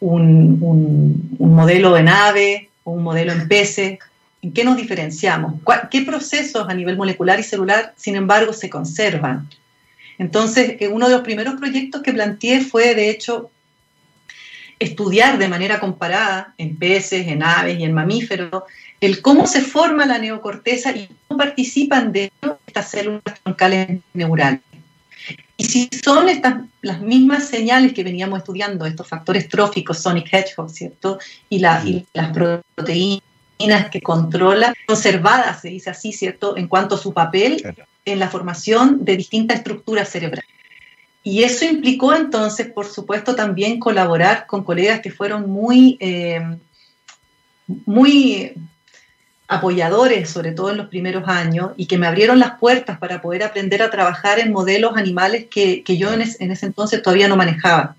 [0.00, 0.58] un,
[1.38, 4.00] un modelo en ave o un modelo en peces,
[4.48, 5.60] ¿En qué nos diferenciamos?
[5.90, 9.46] ¿Qué procesos a nivel molecular y celular, sin embargo, se conservan?
[10.16, 13.50] Entonces, eh, uno de los primeros proyectos que planteé fue, de hecho,
[14.78, 18.62] estudiar de manera comparada en peces, en aves y en mamíferos,
[19.02, 22.32] el cómo se forma la neocorteza y cómo participan de
[22.66, 24.60] estas células troncales neurales.
[25.58, 30.70] Y si son estas las mismas señales que veníamos estudiando, estos factores tróficos, Sonic Hedgehog,
[30.70, 31.18] ¿cierto?
[31.50, 33.27] Y, y las proteínas
[33.90, 37.62] que controla, conservadas, se dice así, ¿cierto?, en cuanto a su papel
[38.04, 40.48] en la formación de distintas estructuras cerebrales.
[41.22, 46.40] Y eso implicó entonces, por supuesto, también colaborar con colegas que fueron muy, eh,
[47.84, 48.54] muy
[49.48, 53.42] apoyadores, sobre todo en los primeros años, y que me abrieron las puertas para poder
[53.42, 57.96] aprender a trabajar en modelos animales que, yo en, en, ese entonces todavía no manejaba.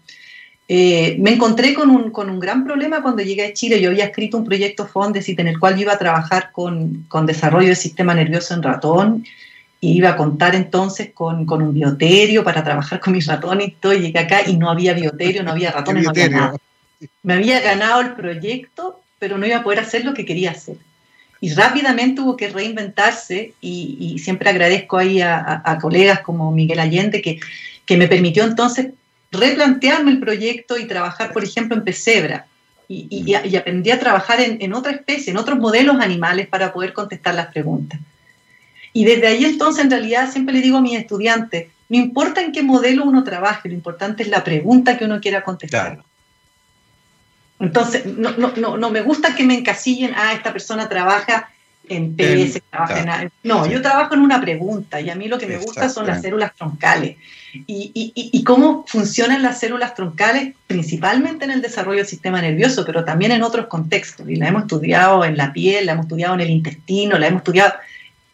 [0.72, 3.82] Eh, me encontré con un, con un, gran problema cuando llegué a Chile.
[3.82, 7.26] Yo había escrito un proyecto Fondesit en el cual yo iba a trabajar con, con
[7.26, 9.26] desarrollo del sistema nervioso en ratón
[9.82, 13.72] y iba a contar entonces con, con, un bioterio para trabajar con mis ratones y
[13.72, 13.94] todo.
[13.94, 16.56] llegué acá y no había bioterio, no había ratones, no había nada.
[17.24, 20.76] Me había ganado el proyecto, pero no iba a poder hacer lo que quería hacer.
[21.42, 26.80] Y rápidamente hubo que reinventarse y, y siempre agradezco ahí a, a, colegas como Miguel
[26.80, 27.40] Allende que,
[27.86, 28.90] que me permitió entonces
[29.32, 32.46] replantearme el proyecto y trabajar, por ejemplo, en pesebra.
[32.88, 37.48] Y, aprendí a trabajar en, otra especie, en otros modelos animales para poder contestar las
[37.48, 38.00] preguntas.
[38.94, 42.52] Y desde ahí entonces, en realidad, siempre le digo a mis estudiantes, no importa en
[42.52, 46.04] qué modelo uno trabaje, lo importante es la pregunta que uno quiera contestar.
[47.60, 51.52] Entonces, no, no, no, no me gusta que me encasillen, ah, esta persona trabaja
[51.90, 52.62] en PS,
[53.44, 56.22] No, yo trabajo en una pregunta y a mí lo que me gusta son las
[56.22, 57.18] células troncales.
[57.66, 63.32] Y, cómo funcionan las células troncales, principalmente en el desarrollo del sistema nervioso, pero también
[63.32, 64.30] en otros contextos.
[64.30, 67.42] Y la hemos estudiado en la piel, la hemos estudiado en el intestino, la hemos
[67.42, 67.74] estudiado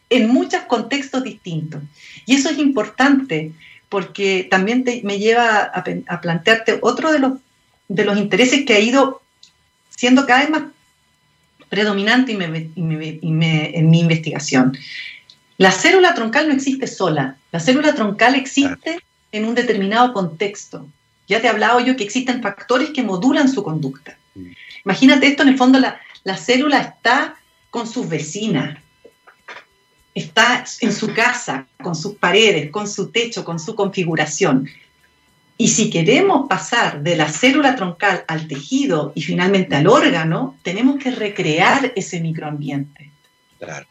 [0.10, 1.82] en muchos contextos distintos.
[2.26, 3.51] Y eso es importante
[3.89, 7.34] porque también me lleva a, plantearte otro de los,
[7.88, 9.22] de los intereses que ha ido
[9.89, 10.64] siendo cada vez más
[11.70, 14.78] predominante en mi investigación.
[15.57, 18.99] La célula troncal no existe sola, la célula troncal existe
[19.32, 20.88] en un determinado contexto.
[21.28, 24.18] Ya te he hablado yo que existen factores que modulan su conducta.
[24.84, 27.36] Imagínate esto, en el fondo la, la célula está
[27.70, 28.78] con sus vecinas,
[30.13, 34.70] está en su casa, con sus paredes, con su techo, con su configuración.
[35.58, 41.01] Y si queremos pasar de la célula troncal al tejido y finalmente al órgano, tenemos
[41.01, 43.12] que recrear ese microambiente.
[43.60, 43.88] Claro.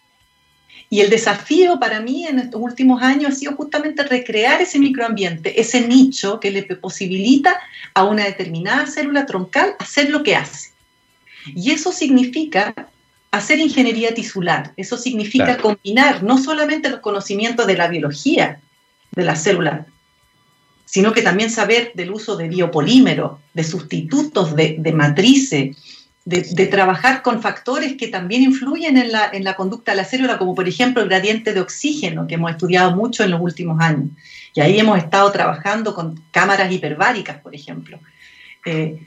[0.90, 5.58] Y el desafío para mí en estos últimos años ha sido justamente recrear ese microambiente,
[5.60, 7.58] ese nicho que le posibilita
[7.94, 10.70] a una determinada célula troncal hacer lo que hace.
[11.46, 12.74] Y eso significa
[13.30, 18.60] hacer ingeniería tisular, eso significa combinar no solamente los conocimientos de la biología
[19.10, 19.86] de la célula
[20.94, 25.76] sino que también saber del uso de biopolímeros, de sustitutos de, matrices,
[26.24, 30.38] de, trabajar con factores que también influyen en la, en la, conducta de la célula,
[30.38, 34.10] como por ejemplo el gradiente de oxígeno, que hemos estudiado mucho en los últimos años.
[34.54, 37.98] Y ahí hemos estado trabajando con cámaras hiperbáricas, por ejemplo,
[38.64, 39.00] eh,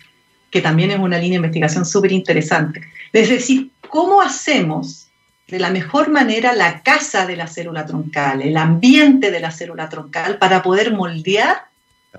[0.51, 2.81] que también es una línea de investigación súper interesante.
[3.13, 5.07] Es decir, ¿cómo hacemos
[5.47, 9.87] de la mejor manera la casa de la célula troncal, el ambiente de la célula
[9.87, 11.67] troncal, para poder moldear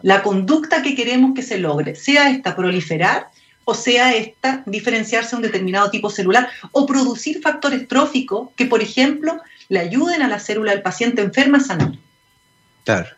[0.02, 3.28] la conducta que queremos que se logre, sea esta proliferar
[3.70, 9.42] o sea esta diferenciarse un determinado tipo celular o producir factores tróficos que, por ejemplo,
[9.68, 11.92] le ayuden a la célula del paciente enferma a sanar.
[12.84, 13.08] Claro.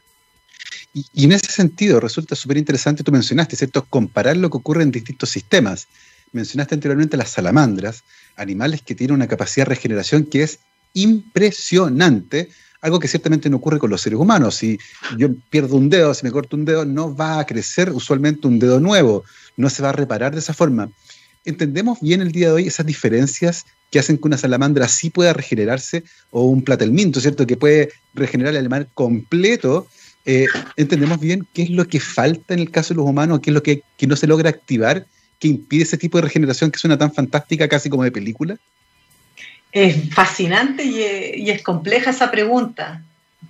[0.93, 3.87] Y, en ese sentido resulta súper interesante, tú mencionaste, ¿cierto?
[3.89, 5.87] Comparar lo que ocurre en distintos sistemas.
[6.33, 8.03] Mencionaste anteriormente las salamandras,
[8.35, 10.59] animales que tienen una capacidad de regeneración que es
[10.95, 12.51] impresionante,
[12.81, 14.57] algo que ciertamente no ocurre con los seres humanos.
[14.57, 14.79] Si
[15.17, 18.59] yo pierdo un dedo, si me corto un dedo, no va a crecer usualmente un
[18.59, 19.25] dedo nuevo,
[19.57, 20.91] no se va a reparar de esa forma.
[21.45, 25.33] ¿Entendemos bien el día de hoy esas diferencias que hacen que una salamandra sí pueda
[25.33, 27.47] regenerarse o un platelminto, ¿cierto?
[27.47, 29.87] Que puede regenerar el animal completo.
[30.25, 33.41] Eh, ¿Entendemos bien qué es lo que falta en el caso de los humanos?
[33.41, 35.07] ¿Qué es lo que, no se logra activar?
[35.39, 38.59] que impide ese tipo de regeneración que suena tan fantástica, casi como de película?
[39.73, 43.03] Es fascinante y es, compleja esa pregunta.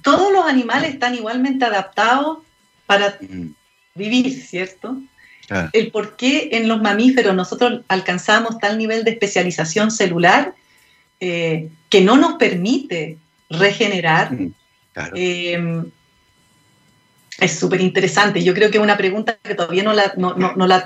[0.02, 2.38] Todos los animales están igualmente adaptados
[2.86, 3.54] para mm.
[3.94, 4.96] vivir, ¿cierto?
[5.72, 10.54] El por qué en los mamíferos nosotros alcanzamos tal nivel de especialización celular
[11.18, 13.18] eh, que no nos permite
[13.48, 14.32] regenerar.
[14.32, 14.54] Mm,
[15.14, 15.82] eh,
[17.40, 18.42] es súper interesante.
[18.42, 20.12] Yo creo que es una pregunta que todavía no, la,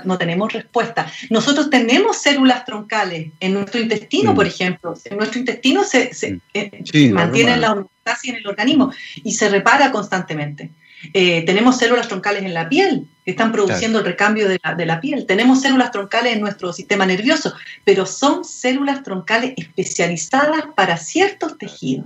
[0.03, 1.11] no, tenemos respuesta.
[1.29, 4.93] Nosotros tenemos células troncales en nuestro intestino, por ejemplo.
[5.05, 8.91] En nuestro intestino se, se eh, mantiene la homeostasis en el organismo
[9.23, 10.71] y se repara constantemente.
[11.13, 14.85] Eh, tenemos células troncales en la piel que están produciendo el recambio de la, de
[14.85, 15.25] la, piel.
[15.25, 17.53] Tenemos células troncales en nuestro sistema nervioso,
[17.83, 22.05] pero son células troncales especializadas para ciertos tejidos.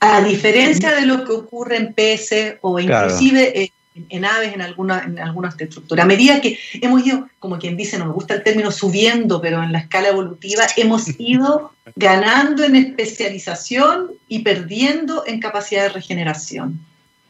[0.00, 3.70] A diferencia de lo que ocurre en peces o inclusive
[4.08, 6.04] en, aves en alguna, en algunas estructuras.
[6.04, 9.62] A medida que hemos ido, como quien dice, no me gusta el término subiendo, pero
[9.62, 16.80] en la escala evolutiva, hemos ido ganando en especialización y perdiendo en capacidad de regeneración.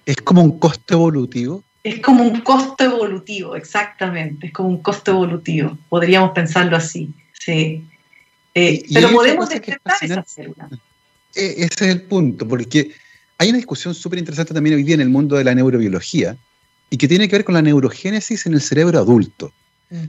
[0.07, 1.65] ¿Es como un costo evolutivo?
[1.83, 4.49] Es como un costo evolutivo, exactamente.
[4.49, 5.77] Es como un costo evolutivo.
[5.89, 7.11] Podríamos pensarlo así.
[7.33, 7.85] Sí.
[8.55, 10.71] Eh, pero podemos detectar esas células.
[11.35, 12.93] E, ese es el punto, porque
[13.39, 16.37] hay una discusión súper interesante también hoy día en el mundo de la neurobiología
[16.91, 19.53] y que tiene que ver con la neurogénesis en el cerebro adulto.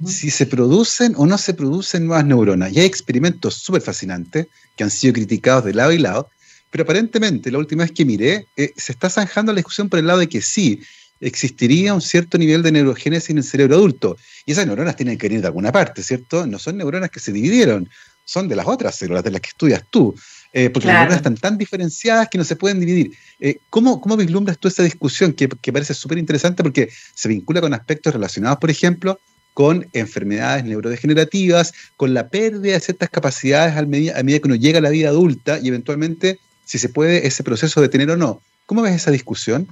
[0.06, 2.72] Si se producen o no se producen nuevas neuronas.
[2.72, 4.46] Y hay experimentos súper fascinantes
[4.76, 6.30] que han sido criticados de lado y lado,
[6.70, 10.06] pero aparentemente la última vez que miré, eh, se está zanjando la discusión por el
[10.06, 10.82] lado de que sí,
[11.20, 14.18] existiría un cierto nivel de neurogénesis en el cerebro adulto.
[14.46, 16.46] Y esas neuronas tienen que venir de alguna parte, ¿cierto?
[16.46, 17.90] No son neuronas que se dividieron,
[18.26, 20.16] son de las otras células, de las que estudias tú.
[20.54, 23.14] Eh, porque las neuronas están tan diferenciadas que no se pueden dividir.
[23.40, 27.74] Eh, ¿cómo, ¿cómo, vislumbras tú esa discusión que, parece súper interesante porque se vincula con
[27.74, 29.20] aspectos relacionados, por ejemplo,
[29.54, 34.56] con enfermedades neurodegenerativas, con la pérdida de ciertas capacidades a medida, a medida que uno
[34.56, 38.42] llega a la vida adulta y eventualmente si se puede ese proceso detener o no?
[38.66, 39.68] ¿Cómo ves esa discusión?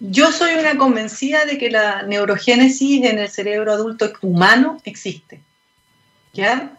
[0.00, 5.40] Yo soy una convencida de que la neurogénesis en el cerebro adulto humano existe.
[6.34, 6.78] ¿Ya?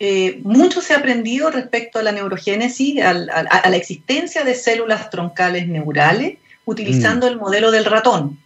[0.00, 5.66] Eh, mucho se ha aprendido respecto a la neurogénesis, a, la existencia de células troncales
[5.66, 7.30] neurales, utilizando mm.
[7.30, 8.38] el modelo del ratón.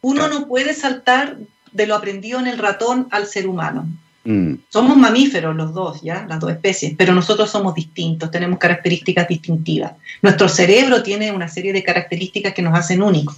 [0.00, 1.38] Uno no puede saltar
[1.72, 3.88] de lo aprendido en el ratón al ser humano.
[4.24, 4.54] Mm.
[4.68, 6.24] Somos mamíferos los dos, ¿ya?
[6.28, 9.94] Las dos especies, pero nosotros somos distintos, tenemos características distintivas.
[10.20, 13.36] Nuestro cerebro tiene una serie de características que nos hacen únicos,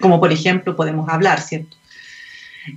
[0.00, 1.76] como por ejemplo podemos hablar, ¿cierto?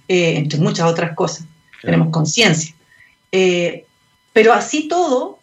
[0.09, 1.45] Eh, entre muchas otras cosas.
[1.82, 2.73] Tenemos conciencia.
[3.32, 3.86] Eh,
[4.38, 5.39] pero así todo,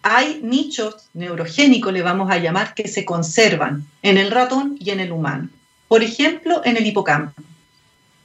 [0.00, 5.00] hay nichos neurogénicos, le vamos a llamar, que se conservan en el ratón y en
[5.00, 5.48] el humano.
[5.88, 7.42] Por ejemplo, en el hipocampo.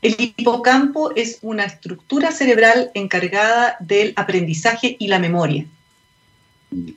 [0.04, 5.66] El hipocampo es una estructura cerebral encargada del aprendizaje y la memoria.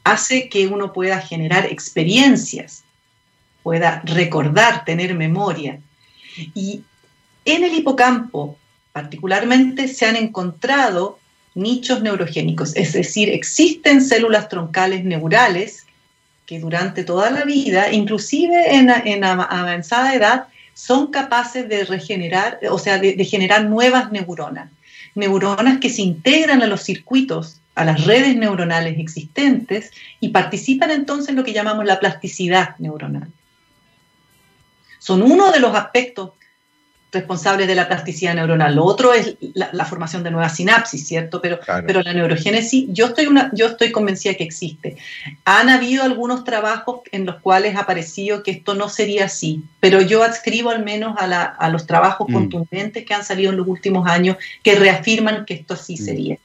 [0.05, 2.85] Hace que uno pueda generar experiencias,
[3.63, 5.81] pueda recordar, tener memoria.
[6.55, 6.83] Y
[7.47, 8.59] en el hipocampo,
[8.93, 11.19] particularmente, se han encontrado
[11.55, 15.87] nichos neurogénicos, es decir, existen células troncales neurales
[16.47, 22.99] que durante toda la vida, inclusive en, avanzada edad, son capaces de regenerar, o sea,
[22.99, 24.71] de, generar nuevas neuronas.
[25.15, 31.31] Neuronas que se integran a los circuitos, a las redes neuronales existentes y participan entonces
[31.31, 33.29] en lo que llamamos la plasticidad neuronal.
[34.99, 36.33] Son uno de los aspectos
[37.13, 38.75] responsables de la plasticidad neuronal.
[38.75, 41.41] Lo otro es la, formación de nuevas sinapsis, ¿cierto?
[41.41, 44.97] Pero, pero la neurogénesis, yo estoy, una, yo estoy convencida que existe.
[45.45, 50.01] Han habido algunos trabajos en los cuales ha parecido que esto no sería así, pero
[50.01, 52.33] yo adscribo al menos a, los trabajos mm.
[52.33, 56.05] contundentes que han salido en los últimos años que reafirman que esto sí mm.
[56.05, 56.39] sería.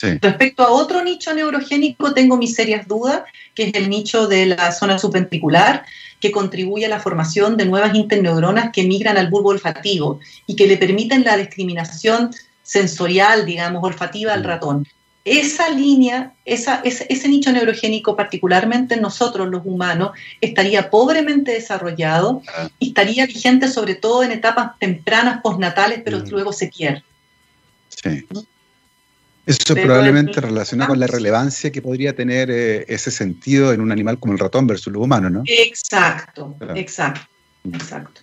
[0.00, 3.22] Respecto a otro nicho neurogénico, tengo mis serias dudas,
[3.54, 5.84] que es el nicho de la zona subventricular,
[6.20, 10.66] que contribuye a la formación de nuevas interneuronas que migran al bulbo olfativo y que
[10.66, 12.30] le permiten la discriminación
[12.62, 14.46] sensorial, digamos, olfativa al mm.
[14.46, 14.88] ratón.
[15.24, 22.68] Esa línea, esa, ese, nicho neurogénico, particularmente nosotros los humanos, estaría pobremente desarrollado ah.
[22.78, 26.28] y estaría vigente sobre todo en etapas tempranas postnatales, pero mm.
[26.28, 27.02] luego se pierde.
[27.88, 28.24] Sí.
[29.46, 34.18] Eso probablemente relaciona con la relevancia que podría tener eh, ese sentido en un animal
[34.18, 35.42] como el ratón versus los humanos, ¿no?
[35.46, 37.28] Exacto, exacto,
[37.72, 38.22] exacto.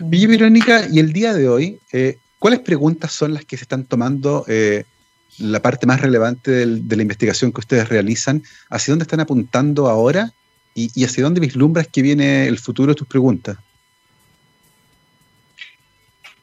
[0.00, 3.86] Oye, Verónica, y el día de hoy, eh, ¿cuáles preguntas son las que se están
[3.86, 4.84] tomando eh,
[5.38, 8.42] la parte más relevante de la investigación que ustedes realizan?
[8.68, 10.34] ¿Hacia dónde están apuntando ahora?
[10.74, 13.56] ¿Y, y hacia dónde vislumbras que viene el futuro de tus preguntas?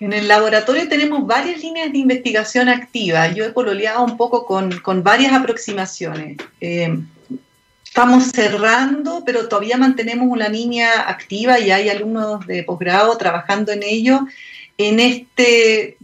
[0.03, 3.33] En el laboratorio tenemos varias líneas de investigación activas.
[3.33, 6.35] Yo he pololeado un poco con, varias aproximaciones.
[6.59, 6.99] Eh,
[7.85, 13.81] estamos cerrando, pero todavía mantenemos una línea activa y hay alumnos de posgrado trabajando en
[13.81, 14.27] ello.
[14.77, 15.95] En, este,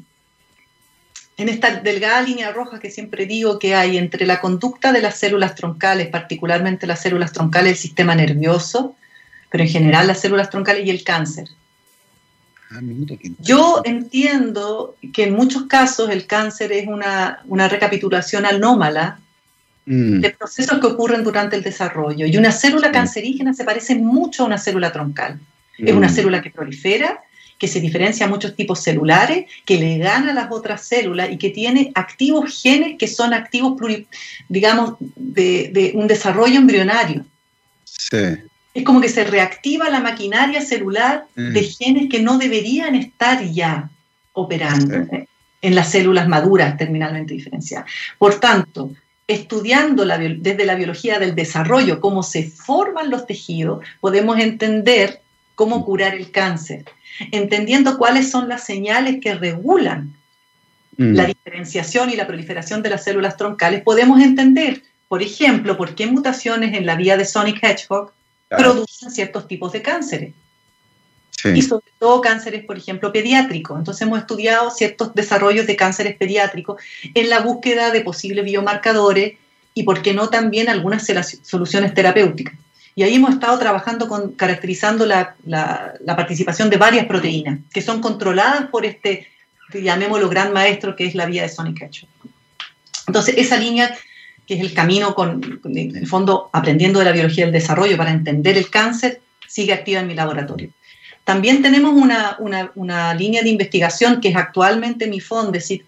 [1.35, 5.19] en esta delgada línea roja que siempre digo que hay entre la conducta de las
[5.19, 8.95] células troncales, particularmente las células troncales del sistema nervioso,
[9.49, 11.49] pero en general las células troncales y el cáncer.
[12.71, 12.81] Ah,
[13.39, 19.19] Yo entiendo que en muchos casos el cáncer es una, recapitulación anómala
[19.87, 20.19] mm.
[20.19, 22.27] de procesos que ocurren durante el desarrollo.
[22.27, 22.91] Y una célula mm.
[22.91, 25.39] cancerígena se parece mucho a una célula troncal.
[25.79, 26.13] Es una mm.
[26.13, 27.23] célula que prolifera,
[27.57, 31.37] que se diferencia a muchos tipos celulares, que le gana a las otras células y
[31.37, 33.81] que tiene activos genes que son activos,
[34.47, 37.25] digamos, de, de un desarrollo embrionario.
[37.83, 38.17] Sí
[38.73, 41.53] es como que se reactiva la maquinaria celular mm.
[41.53, 43.89] de genes que no deberían estar ya
[44.33, 45.07] operando
[45.61, 47.91] en las células maduras terminalmente diferenciadas.
[48.17, 48.91] Por tanto,
[49.27, 55.21] estudiando desde la biología del desarrollo cómo se forman los tejidos, podemos entender
[55.55, 55.83] cómo mm.
[55.83, 56.85] curar el cáncer,
[57.31, 60.15] entendiendo cuáles son las señales que regulan
[60.97, 61.13] mm.
[61.13, 66.07] la diferenciación y la proliferación de las células troncales, podemos entender, por ejemplo, por qué
[66.07, 68.13] mutaciones en la vía de Sonic Hedgehog
[68.49, 70.33] producen ciertos tipos de cánceres.
[71.55, 73.77] Y sobre todo cánceres, por ejemplo, pediátricos.
[73.77, 76.81] Entonces hemos estudiado ciertos desarrollos de cánceres pediátricos
[77.13, 79.37] en la búsqueda de posibles biomarcadores
[79.73, 81.07] y, por qué no, también algunas
[81.43, 82.55] soluciones terapéuticas.
[82.95, 85.35] Y ahí hemos estado trabajando con, caracterizando la,
[86.05, 89.27] participación de varias proteínas que son controladas por este,
[89.73, 92.09] llamémoslo gran maestro, que es la vía de Sonic Hedgehog.
[93.07, 93.97] Entonces, esa línea
[94.49, 98.09] que es el camino con, en el fondo, aprendiendo de la biología del desarrollo para
[98.09, 100.71] entender el cáncer, sigue activa en mi laboratorio.
[101.23, 102.35] También tenemos una,
[102.73, 105.85] una, línea de investigación que es actualmente mi fondo, es decir,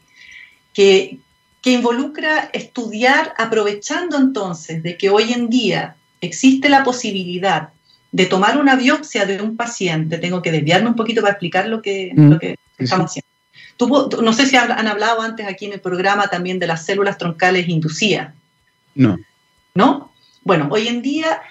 [0.75, 1.17] que,
[1.63, 7.69] que involucra estudiar, aprovechando entonces de que hoy en día existe la posibilidad
[8.11, 11.81] de tomar una biopsia de un paciente, tengo que desviarme un poquito para explicar lo
[11.81, 12.29] que, mm.
[12.29, 14.21] lo que estamos haciendo.
[14.21, 17.67] no sé si han hablado antes aquí en el programa también de las células troncales
[17.67, 18.35] inducidas
[18.95, 19.17] No.
[19.73, 20.11] ¿No?
[20.43, 21.41] Bueno, hoy en día,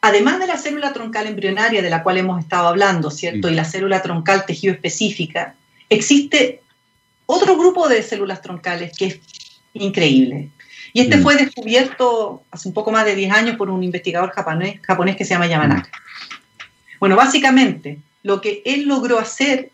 [0.00, 3.48] además de la célula troncal embrionaria de la cual hemos estado hablando, ¿cierto?
[3.48, 5.54] Y la célula troncal tejido específica,
[5.88, 6.60] existe
[7.26, 9.20] otro grupo de células troncales que es
[9.72, 10.50] increíble.
[10.92, 14.80] Y este fue descubierto hace un poco más de 10 años por un investigador japonés,
[14.82, 15.90] japonés que se llama Yamanaka.
[17.00, 19.72] Bueno, básicamente, lo que él logró hacer,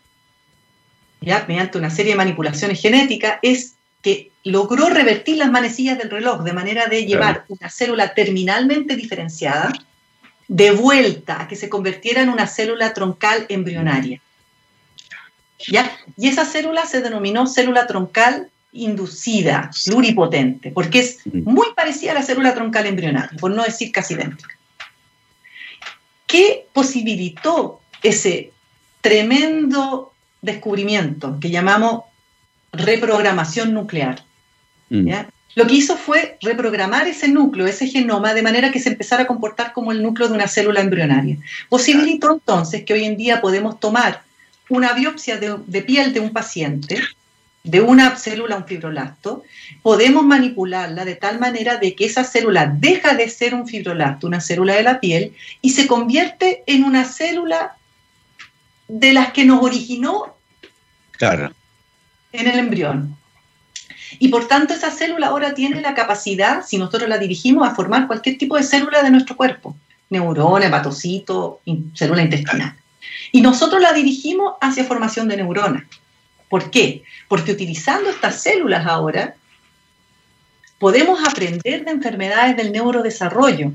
[1.21, 6.43] ya mediante una serie de manipulaciones genéticas, es que logró revertir las manecillas del reloj
[6.43, 9.71] de manera de llevar una célula terminalmente diferenciada
[10.47, 14.19] de vuelta a que se convirtiera en una célula troncal embrionaria.
[15.67, 15.95] ¿Ya?
[16.17, 22.23] Y esa célula se denominó célula troncal inducida, pluripotente, porque es muy parecida a la
[22.23, 24.57] célula troncal embrionaria, por no decir casi idéntica.
[26.25, 28.51] ¿Qué posibilitó ese
[29.01, 32.03] tremendo descubrimiento que llamamos
[32.71, 34.23] reprogramación nuclear?
[34.91, 35.09] Mm.
[35.55, 39.27] Lo que hizo fue reprogramar ese núcleo, ese genoma, de manera que se empezara a
[39.27, 41.37] comportar como el núcleo de una célula embrionaria.
[41.69, 44.21] Posibilitó entonces que hoy en día podemos tomar
[44.69, 47.01] una biopsia de, piel de un paciente,
[47.63, 49.43] de una célula, un fibrolasto,
[49.81, 54.41] podemos manipularla de tal manera de que esa célula deja de ser un fibrolasto, una
[54.41, 57.75] célula de la piel, y se convierte en una célula
[58.87, 60.35] de las que nos originó
[61.11, 61.53] claro.
[62.31, 63.20] en el embrión.
[64.19, 68.07] Y por tanto esa célula ahora tiene la capacidad, si nosotros la dirigimos, a formar
[68.07, 69.75] cualquier tipo de célula de nuestro cuerpo,
[70.09, 71.61] neurona, hepatocito,
[71.93, 72.75] célula intestinal.
[73.31, 75.83] Y nosotros la dirigimos hacia formación de neuronas.
[76.49, 77.03] ¿Por qué?
[77.27, 79.35] Porque utilizando estas células ahora,
[80.79, 83.71] podemos aprender de enfermedades del neurodesarrollo.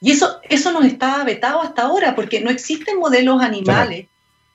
[0.00, 4.06] Y eso, eso nos estaba vetado hasta ahora, porque no existen modelos animales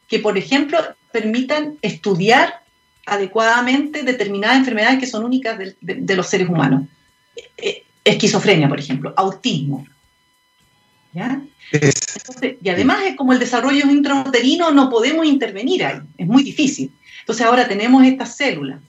[0.08, 0.80] que, por ejemplo,
[1.12, 2.62] permitan estudiar
[3.06, 6.84] adecuadamente determinadas enfermedades que son únicas de, los seres humanos.
[7.58, 9.86] Eh, esquizofrenia, por ejemplo, autismo.
[11.14, 11.41] ¿Ya?
[12.62, 16.91] y además es como el desarrollo intrauterino, no podemos intervenir ahí, es muy difícil.
[17.20, 18.80] Entonces ahora tenemos estas células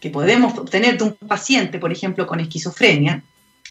[0.00, 3.22] que podemos obtener de un paciente, por ejemplo, con esquizofrenia,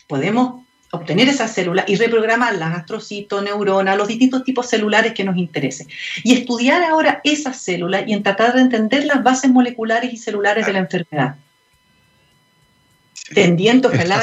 [0.08, 5.38] podemos obtener esas células y reprogramar las astrocitos, neuronas, los distintos tipos celulares que nos
[5.38, 5.88] interesen.
[6.24, 10.66] Y estudiar ahora esas células y en tratar de entender las bases moleculares y celulares
[10.66, 11.36] de la enfermedad.
[13.34, 14.22] Tendiendo, ojalá,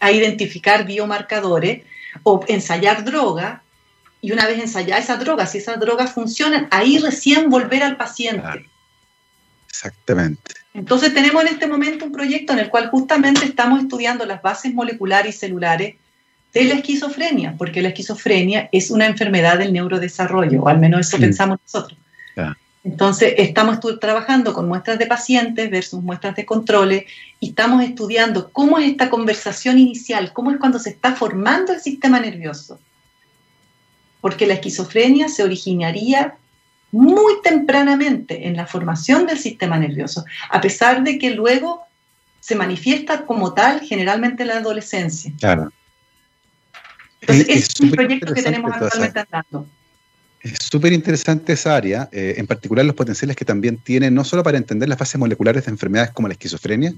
[0.00, 1.82] a identificar biomarcadores
[2.22, 3.62] o ensayar droga
[4.22, 8.70] y una vez ensayar esas drogas, si esas drogas funcionan, ahí recién volver al paciente.
[9.68, 10.63] Exactamente.
[10.74, 14.74] Entonces tenemos en este momento un proyecto en el cual justamente estamos estudiando las bases
[14.74, 15.94] moleculares y celulares
[16.52, 21.18] de la esquizofrenia, porque la esquizofrenia es una enfermedad del neurodesarrollo, o al menos eso
[21.18, 21.98] pensamos nosotros.
[22.82, 27.04] Entonces, estamos trabajando con muestras de pacientes versus muestras de controles
[27.40, 31.80] y estamos estudiando cómo es esta conversación inicial, cómo es cuando se está formando el
[31.80, 32.78] sistema nervioso.
[34.20, 36.36] Porque la esquizofrenia se originaría
[36.94, 41.82] muy tempranamente en la formación del sistema nervioso, a pesar de que luego
[42.38, 45.32] se manifiesta como tal generalmente en la adolescencia.
[45.40, 45.72] Claro.
[47.20, 49.66] Entonces, es, un proyecto que tenemos actualmente andando.
[50.40, 54.42] Es súper interesante esa área, eh, en particular los potenciales que también tiene, no solo
[54.44, 56.92] para entender las fases moleculares de enfermedades como la esquizofrenia,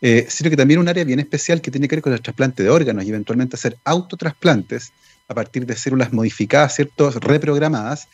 [0.00, 2.62] eh, sino que también un área bien especial que tiene que ver con el trasplante
[2.62, 4.92] de órganos y eventualmente hacer autotrasplantes
[5.26, 7.10] a partir de células modificadas, ¿cierto?
[7.10, 8.06] reprogramadas.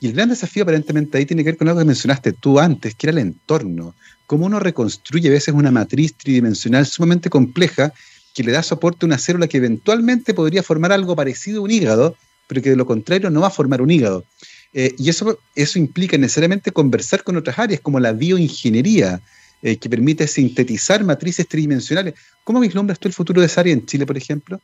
[0.00, 2.94] Y el gran desafío aparentemente ahí tiene que ver con algo que mencionaste tú antes,
[2.94, 3.94] que era el entorno.
[4.26, 7.92] Cómo uno reconstruye a veces una matriz tridimensional sumamente compleja
[8.34, 11.70] que le da soporte a una célula que eventualmente podría formar algo parecido a un
[11.70, 14.24] hígado, pero que de lo contrario no va a formar un hígado.
[14.72, 19.20] Eh, y eso, eso implica necesariamente conversar con otras áreas, como la bioingeniería,
[19.62, 22.14] eh, que permite sintetizar matrices tridimensionales.
[22.44, 24.60] ¿Cómo vislumbras tú el futuro de esa área en Chile, por ejemplo?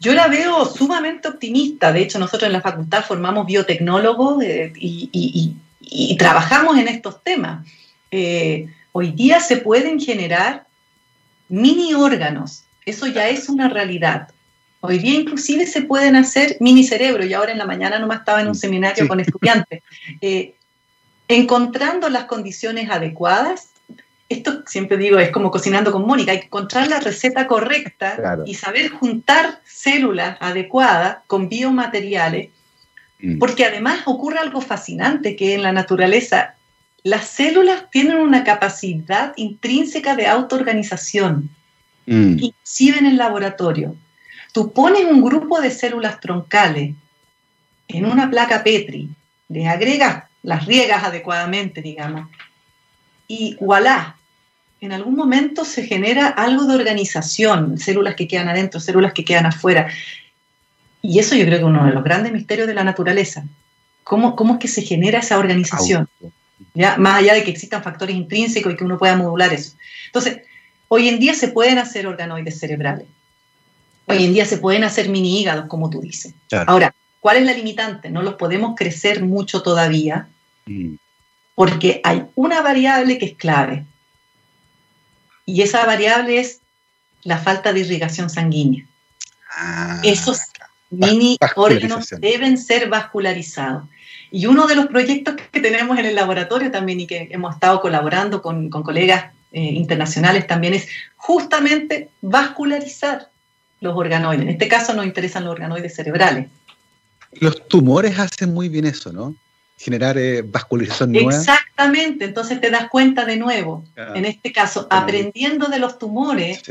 [0.00, 1.92] Yo la veo sumamente optimista.
[1.92, 5.56] De hecho, nosotros en la facultad formamos biotecnólogos eh, y,
[6.18, 7.66] trabajamos en estos temas.
[8.92, 10.66] hoy día se pueden generar
[11.48, 12.64] mini órganos.
[12.84, 14.28] Eso ya es una realidad.
[14.86, 18.42] Hoy día inclusive se pueden hacer mini cerebro y ahora en la mañana nomás estaba
[18.42, 19.82] en un seminario con estudiantes.
[20.20, 20.54] Eh,
[21.26, 23.70] encontrando las condiciones adecuadas,
[24.28, 28.54] esto siempre digo, es como cocinando con Mónica, hay que encontrar la receta correcta y
[28.54, 32.50] saber juntar células adecuadas con biomateriales,
[33.20, 33.38] mm.
[33.38, 36.54] porque además ocurre algo fascinante que en la naturaleza
[37.02, 41.50] las células tienen una capacidad intrínseca de autoorganización,
[42.06, 42.38] mm.
[42.38, 43.94] inclusive en el laboratorio.
[44.52, 46.94] Tú pones un grupo de células troncales
[47.88, 49.10] en una placa Petri,
[49.48, 52.30] le agregas, las riegas adecuadamente, digamos,
[53.34, 54.16] y voilà,
[54.80, 59.46] en algún momento se genera algo de organización, células que quedan adentro, células que quedan
[59.46, 59.88] afuera.
[61.02, 63.44] Y eso yo creo que es uno de los grandes misterios de la naturaleza.
[64.04, 66.08] ¿Cómo, cómo es que se genera esa organización?
[66.74, 66.96] ¿Ya?
[66.96, 69.74] Más allá de que existan factores intrínsecos y que uno pueda modular eso.
[70.06, 70.42] Entonces,
[70.88, 73.06] hoy en día se pueden hacer organoides cerebrales.
[74.06, 76.34] Hoy en día se pueden hacer mini hígados, como tú dices.
[76.66, 78.10] Ahora, ¿cuál es la limitante?
[78.10, 80.28] No los podemos crecer mucho todavía,
[80.66, 80.94] mm.
[81.54, 83.84] Porque hay una variable que es clave.
[85.46, 86.60] Y esa variable es
[87.22, 88.86] la falta de irrigación sanguínea.
[89.56, 90.40] Ah, Esos
[90.90, 93.84] mini órganos deben ser vascularizados.
[94.30, 97.80] Y uno de los proyectos que tenemos en el laboratorio también y que hemos estado
[97.80, 103.30] colaborando con, colegas eh, internacionales también es justamente vascularizar
[103.80, 104.42] los organoides.
[104.42, 106.48] En este caso nos interesan los organoides cerebrales.
[107.32, 109.36] Los tumores hacen muy bien eso, ¿no?
[109.76, 111.34] Generar eh, vascularización nueva.
[111.34, 116.62] Exactamente, entonces te das cuenta de nuevo, en este caso, aprendiendo de los tumores,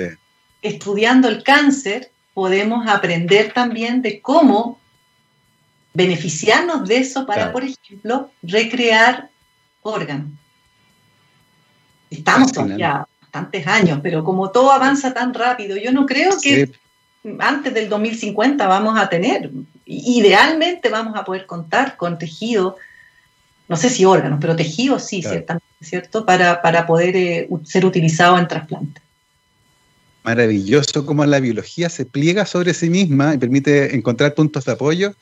[0.62, 4.80] estudiando el cáncer, podemos aprender también de cómo
[5.94, 9.30] beneficiarnos de eso para, por ejemplo, recrear
[9.82, 10.32] órganos.
[12.10, 16.72] Estamos ya bastantes años, pero como todo avanza tan rápido, yo no creo que
[17.40, 19.52] antes del 2050 vamos a tener,
[19.86, 22.78] idealmente vamos a poder contar con tejido,
[23.74, 26.28] no sé si órganos, pero tejido sí, ciertamente, ¿cierto?
[26.28, 29.02] Para, para poder eh, ser utilizado en trasplantes.
[30.24, 35.16] Maravilloso cómo la biología se pliega sobre sí misma y permite encontrar puntos de apoyo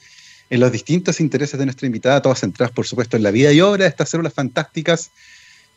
[0.50, 3.62] en los distintos intereses de nuestra invitada, todos centrados, por supuesto, en la vida y
[3.62, 5.12] obra de estas células fantásticas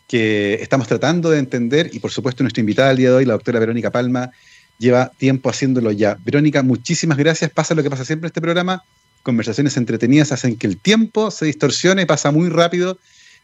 [0.08, 3.34] que estamos tratando de entender y, por supuesto, nuestra invitada al día de hoy, la
[3.34, 4.32] doctora Verónica Palma,
[4.78, 6.18] lleva tiempo haciéndolo ya.
[6.24, 7.52] Verónica, muchísimas gracias.
[7.52, 8.82] Pasa lo que pasa siempre en este programa.
[9.24, 12.98] Conversaciones entretenidas hacen que el tiempo se distorsione, pasa muy rápido.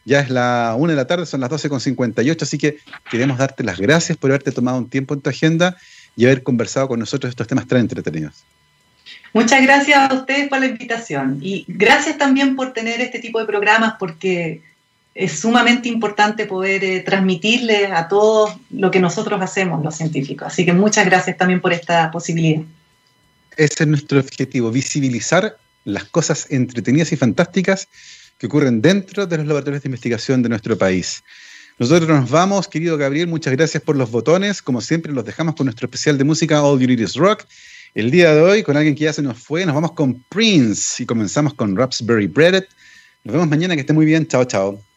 [0.05, 2.77] Ya es la una de la tarde, son las 12.58, así que
[3.09, 5.75] queremos darte las gracias por haberte tomado un tiempo en tu agenda
[6.15, 8.43] y haber conversado con nosotros estos temas tan entretenidos.
[9.33, 13.45] Muchas gracias a ustedes por la invitación y gracias también por tener este tipo de
[13.47, 14.61] programas porque
[15.15, 20.49] es sumamente importante poder eh, transmitirle a todos lo que nosotros hacemos, los científicos.
[20.49, 22.61] Así que muchas gracias también por esta posibilidad.
[23.57, 27.87] Ese es nuestro objetivo, visibilizar las cosas entretenidas y fantásticas
[28.37, 31.23] que ocurren dentro de los laboratorios de investigación de nuestro país.
[31.77, 34.61] Nosotros nos vamos, querido Gabriel, muchas gracias por los botones.
[34.61, 37.45] Como siempre, los dejamos con nuestro especial de música All You Need Is Rock.
[37.93, 41.01] El día de hoy, con alguien que ya se nos fue, nos vamos con Prince
[41.03, 42.65] y comenzamos con Raspberry Bread.
[43.23, 44.27] Nos vemos mañana, que esté muy bien.
[44.27, 44.90] Chao, chao.